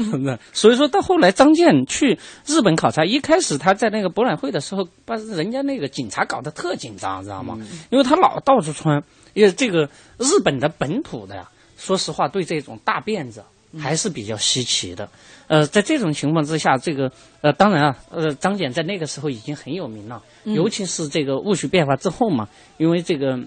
[0.52, 7.58] 所以说到后来张健去日本考察，一开始他在那个博览会的时候，把人家那个警察搞得特紧张，知道吗？
[7.90, 9.02] 因为他老到处穿，
[9.32, 9.88] 因为这个
[10.18, 11.48] 日本的本土的呀，
[11.78, 13.42] 说实话对这种大辫子
[13.78, 15.08] 还是比较稀奇的。
[15.46, 17.10] 呃，在这种情况之下，这个
[17.40, 22.46] 呃，当然啊，呃，张謇在那个时候已经很有名了，嗯尤其是这个戊戌变法之后嘛，
[22.76, 23.40] 因为这个。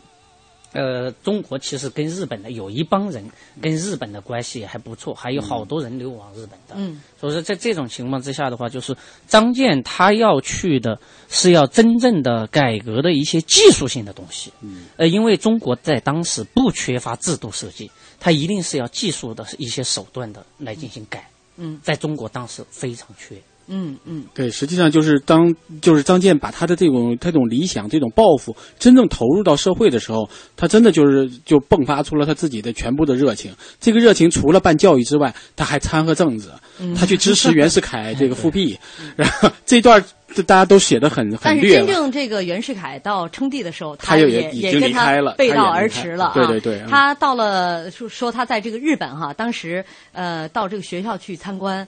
[0.71, 3.27] 呃，中国其实跟日本的有一帮人
[3.59, 6.75] 跟日本的关系也还不错，还有好多人流亡日本的。
[6.75, 8.95] 嗯，所以说在这种情况之下的话，就是
[9.27, 14.53] 张健他要去的是要真正的改革的一些技术性的东西。
[14.61, 17.89] 嗯，呃，因为中国在当时不缺乏制度设计，
[18.19, 21.27] 它一定是要技术的一些手段的来进行改。
[21.57, 23.35] 嗯，在中国当时非常缺。
[23.69, 33.53] 嗯嗯，对，实际上就是当就是张健把他的这种这种理想、这种抱负真正投入到社会的时候，他真的就是就迸发出了他自己的全部的热情。
[33.79, 36.49] 这个热情除了办教育之外，他还掺和政治，
[36.79, 38.77] 嗯他去支持袁世凯 这个复辟，
[39.15, 40.03] 然后这段
[40.47, 41.85] 大家都写的很 但是很略了。
[41.85, 46.33] 真正这个袁世凯到称帝的时候，他也也离开了背道而驰了啊。
[46.33, 51.87] 对对对嗯他到了说说他在这个日本哈，当时呃到这个学校去参观。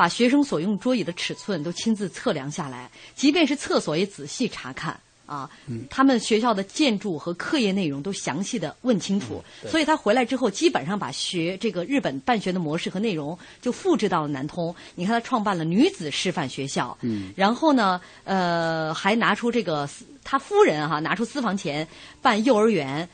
[0.00, 5.50] 把学生所用桌椅的尺寸都亲自测量下来，即便是厕所也仔细查看啊。
[5.66, 14.74] 嗯他们学校的建筑和课业内容都详细的问清楚，所以他回来之后，基本上把学这个日本办学的模式和内容就复制到了南通。
[14.94, 21.86] 你看，他创办了女子师范学校，嗯然后呢，呃，还拿出这个私他夫人哈、拿出私房钱
[22.22, 23.06] 办幼儿园、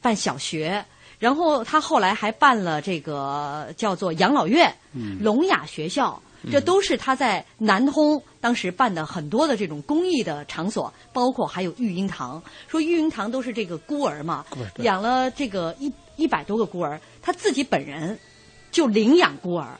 [0.00, 0.84] 办小学，
[1.18, 6.22] 然后他后来还办了这个叫做养老院、嗯聋哑学校。
[6.50, 12.42] 这都是他在南通当时办的很多的这种公益的场所，包括还有育婴堂。
[12.66, 14.44] 说育婴堂都是这个孤儿嘛，
[14.78, 18.18] 养了这个一一百多个孤儿，他自己本人
[18.70, 19.78] 就领养孤儿。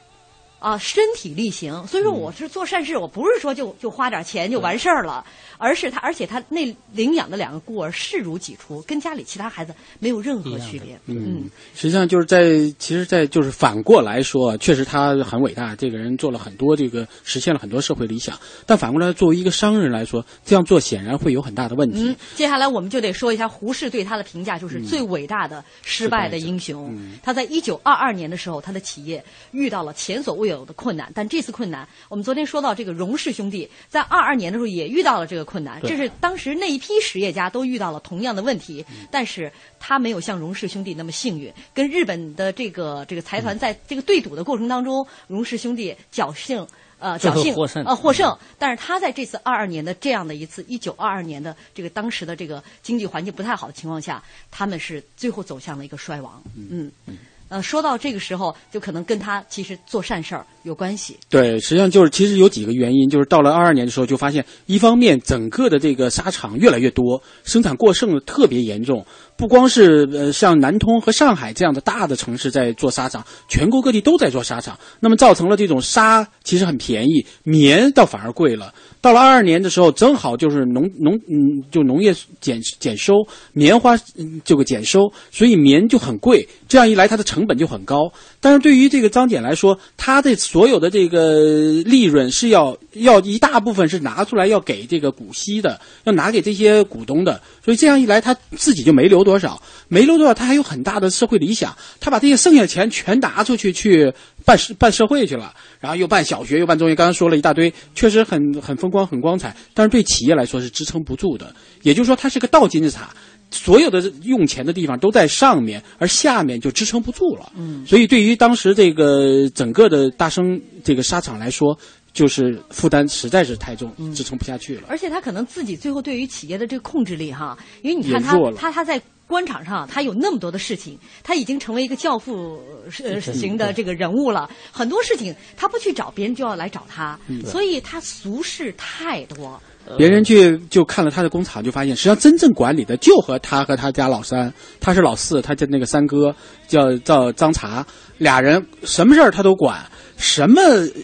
[0.59, 5.25] 啊，身体力行，所以说我是做善事，我不是说就就花点钱就完事儿了，
[5.57, 10.99] 而是他，而且他那领养的两个孤儿视如己出，跟家里其他孩子没有任何区别。
[11.05, 12.43] 嗯，实际上就是在，
[12.77, 18.37] 其实，在就是反过来说，确实他很伟大，这个人做了很多这个，实现了很多社会理想。
[18.65, 22.09] 但反过来，作为一个商人来说，这样做显然会有很大的问题。
[22.09, 26.93] 嗯，接下来我们就得说一下胡适对他的评价，就是最伟大的失败的英雄。
[27.23, 39.07] 他在一九二二年的时候，他的企业遇到了前所未有的困难，但这次困难，我们昨天说到这个荣氏兄弟在二二年的时候也遇到了这个困难，这是当时那一批实业家都遇到了同样的问题，嗯。
[39.09, 46.67] 但是他没有像荣氏兄弟那么幸运，跟日本的这个这个财团在这个对赌的过程当中，荣氏兄弟侥幸。
[47.01, 47.83] 呃，侥幸后获胜。
[47.85, 54.21] 呃获胜，但是他在这次二二年的这样的一次一九二二年的这个当时的这个经济环境不太好的情况下，
[54.51, 56.43] 他们是最后走向了一个衰亡。
[56.57, 56.91] 嗯。
[57.05, 57.17] 嗯，
[57.49, 61.17] 呃，说到这个时候，就可能跟他其实做善事儿有关系。
[61.29, 69.05] 对，实际上就是其实有几个原因，就是到了二二年的时候，就发现一方面整个的这个沙场越来越多，生产过剩的特别严重。
[69.35, 78.73] 不光是呃像南通和上海这样的大的城市在做沙场，全国各地都在做沙场，那么造成了这种沙其实很便宜，棉倒反而贵了。
[79.01, 83.13] 到了二二年的时候，正好就是农农嗯，就农业减减收，
[83.53, 83.97] 棉花
[84.43, 86.47] 这个减收，所以棉就很贵。
[86.69, 88.09] 这样一来，它的成本就很高。
[88.39, 97.41] 但是对于这个张俭来说，他的所有的这个利润是要要一大部分是拿出来要给这个股息的，要拿给这些股东的。
[97.65, 104.13] 所以这样一来，他自己就没留多少，没留多少，他还有很大的社会理想，他把这些剩下的钱全拿出去去
[104.45, 109.55] 办社办社会去了，然后又办小学，又办中学，刚刚说了一大堆，确实很很风光，很光彩。
[109.73, 111.51] 但是对企业来说是支撑不住的，
[111.81, 113.09] 也就是说，它是个倒金字塔。
[113.51, 117.51] 所有的用钱的地方都在上面，而下面就支撑不住了。
[117.55, 121.77] 嗯，所以对于当时这个整个的大生这个沙场来说，
[122.13, 124.83] 就是负担实在是太重，支撑不下去了。
[124.87, 132.61] 而且他可能自己最后对于企业的这个控制力哈，因为你看他他他在官场上他有那么多的事情，他已经成为一个教父
[133.03, 139.59] 呃型的这个人物了，很多事情他不去找别人就要来找他，嗯所以他俗事太多。
[139.97, 146.33] 别人去就看了他的工厂，就发现实际上真正管理的就和他和他家老三，他是老四，他家那个三哥
[146.67, 147.85] 叫叫张茶，
[148.17, 149.83] 俩人什么事儿他都管，
[150.17, 150.61] 什么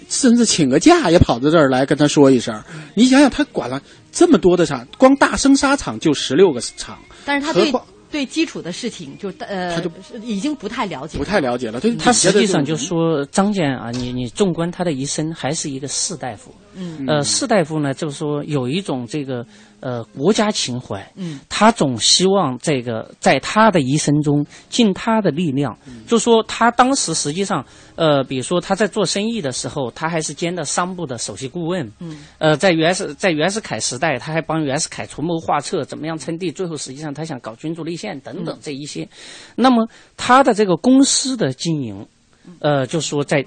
[0.09, 2.61] 甚至请个假也跑到这儿来跟他说一声。
[2.93, 3.81] 你想想，他管了
[4.11, 7.53] 这么多的厂，光大生沙厂就十六个厂，但是他
[8.15, 9.91] 对基础的事情就呃他就
[10.23, 11.81] 已经不太了解，不太了解了。
[11.81, 16.49] 对他实际上就说张健啊，你你纵观他的一生，还是一个士大夫。
[16.77, 19.45] 嗯呃，士大夫呢，就是说有一种这个
[19.79, 21.05] 呃国家情怀。
[21.15, 25.77] 嗯，他总希望这个在他的一生中尽他的力量。
[26.07, 27.65] 就说他当时实际上，
[27.95, 31.91] 呃，比如说他在做生意的时候，他还是兼的商部的首席顾问。
[31.99, 36.51] 嗯，呃，在袁世在袁世凯时代，他还帮袁世凯出谋划策，怎么样称帝？
[36.51, 39.07] 最后实际上他想搞君主立宪等等嗯这一些。
[39.55, 42.05] 那么他的这个公司的经营，
[42.59, 43.45] 呃，就说在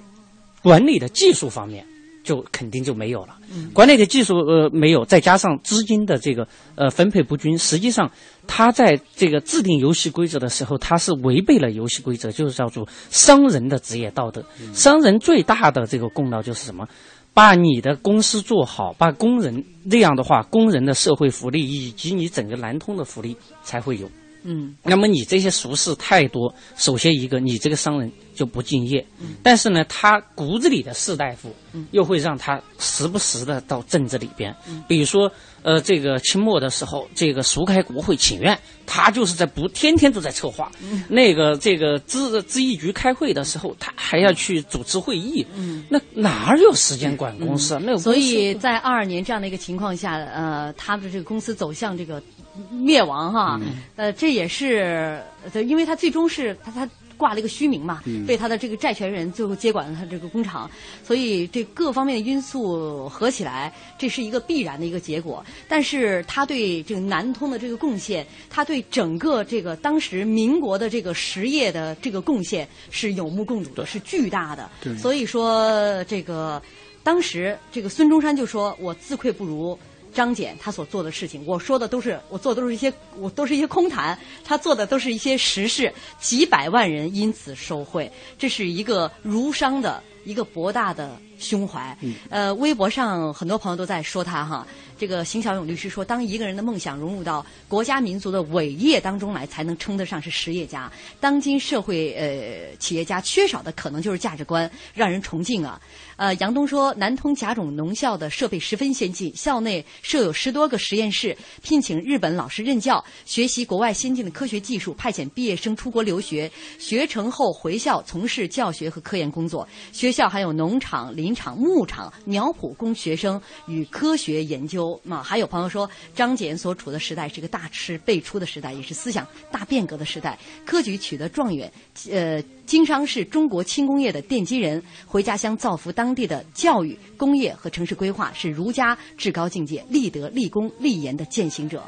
[0.62, 1.86] 管理的技术方面。
[2.28, 3.38] 就肯定就没有了，
[3.72, 8.10] 管理的技术呃没有，再加上资金的这个呃分配不均，实际上
[8.46, 14.44] 他在这个制定游戏规则的时候，他是违背了游戏规则，就是叫做商人的职业道德。
[14.74, 16.86] 商人最大的这个功劳就是什么？
[17.32, 24.10] 把你的公司做好，把工人那样的话，工人的社会福利以及你整个南通的福利才会有。
[24.43, 29.05] 嗯，那么你这些俗事太多，首先一个，你这个商人就不敬业。
[29.20, 31.55] 嗯但是呢，他骨子里的士大夫，
[31.91, 34.55] 又会让他时不时的到镇子里边。
[34.68, 35.30] 嗯比如说，
[35.62, 40.70] 呃，这个清末的时候，这个熟开国会请愿，他就是在不天天都在策划。
[40.82, 45.45] 嗯那个这个知知议局开会的时候，他还要去主持会议。
[45.55, 47.80] 嗯，那哪儿有时间管公司啊？
[47.82, 52.22] 那所以在二二年这样的一个情况下，呃，他的这个公司走向这个
[52.70, 53.61] 灭亡哈，
[53.96, 56.88] 呃，这也是呃因为他最终是他他。
[57.18, 60.70] 挂了一个虚名嘛，嗯被他的这个债权人最后接管了他这个工厂，
[61.02, 65.44] 所以这各方面的因素合起来，这是一个必然的一个结果。
[65.66, 74.70] 但是他对这个南通的这个贡献，他对整个这个当时民国的这个实业的这个贡献是有目共睹的，是巨大的。
[74.96, 76.62] 所以说这个
[77.02, 79.76] 当时这个孙中山就说：“我自愧不如。”
[80.18, 91.96] 张謇他所做的事情，我说的都是我做的都是一些我都是一些空谈，他做的都是一些实事，几百万人因此受贿，这是一个儒商的一个博大的胸怀。
[92.30, 94.66] 呃，微博上很多朋友都在说他哈，
[94.99, 100.90] 这个邢小勇律师说，当一个人的梦想融入到国家民族的伟业当中来，才能称得上是实业家。
[101.20, 105.80] 当今社会呃企业家缺少的可能就是价值观，让人崇敬啊。
[106.16, 119.66] 呃，杨东说，南通甲种农校的设备十分先进，校内设有十多个实验室，聘请日本老师任教，学习国外先进的科学技术，派遣毕业生出国留学，学成后回校从事教学和科研工作。
[119.92, 124.88] 学校还有农场、林场、牧场、苗圃供学生与科学研究。
[125.03, 130.39] 嘛，还有朋友说，张謇所处的时代是一个大吃辈出的时代，也是思想大变革的时代。
[130.64, 131.72] 科举取得状元，
[132.11, 132.43] 呃。
[132.68, 141.82] 经商是中国轻工业的奠基人，回家乡造福当地的教育、工业和城市规划，是儒家至高境界、立德、立功、立言的践行者。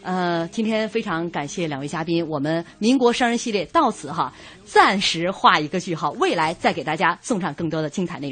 [0.00, 4.32] 呃，今天非常感谢两位嘉宾，我们民国商人系列到此哈
[4.64, 8.20] 暂时画一个句号，未来再给大家送上更多的精彩内容。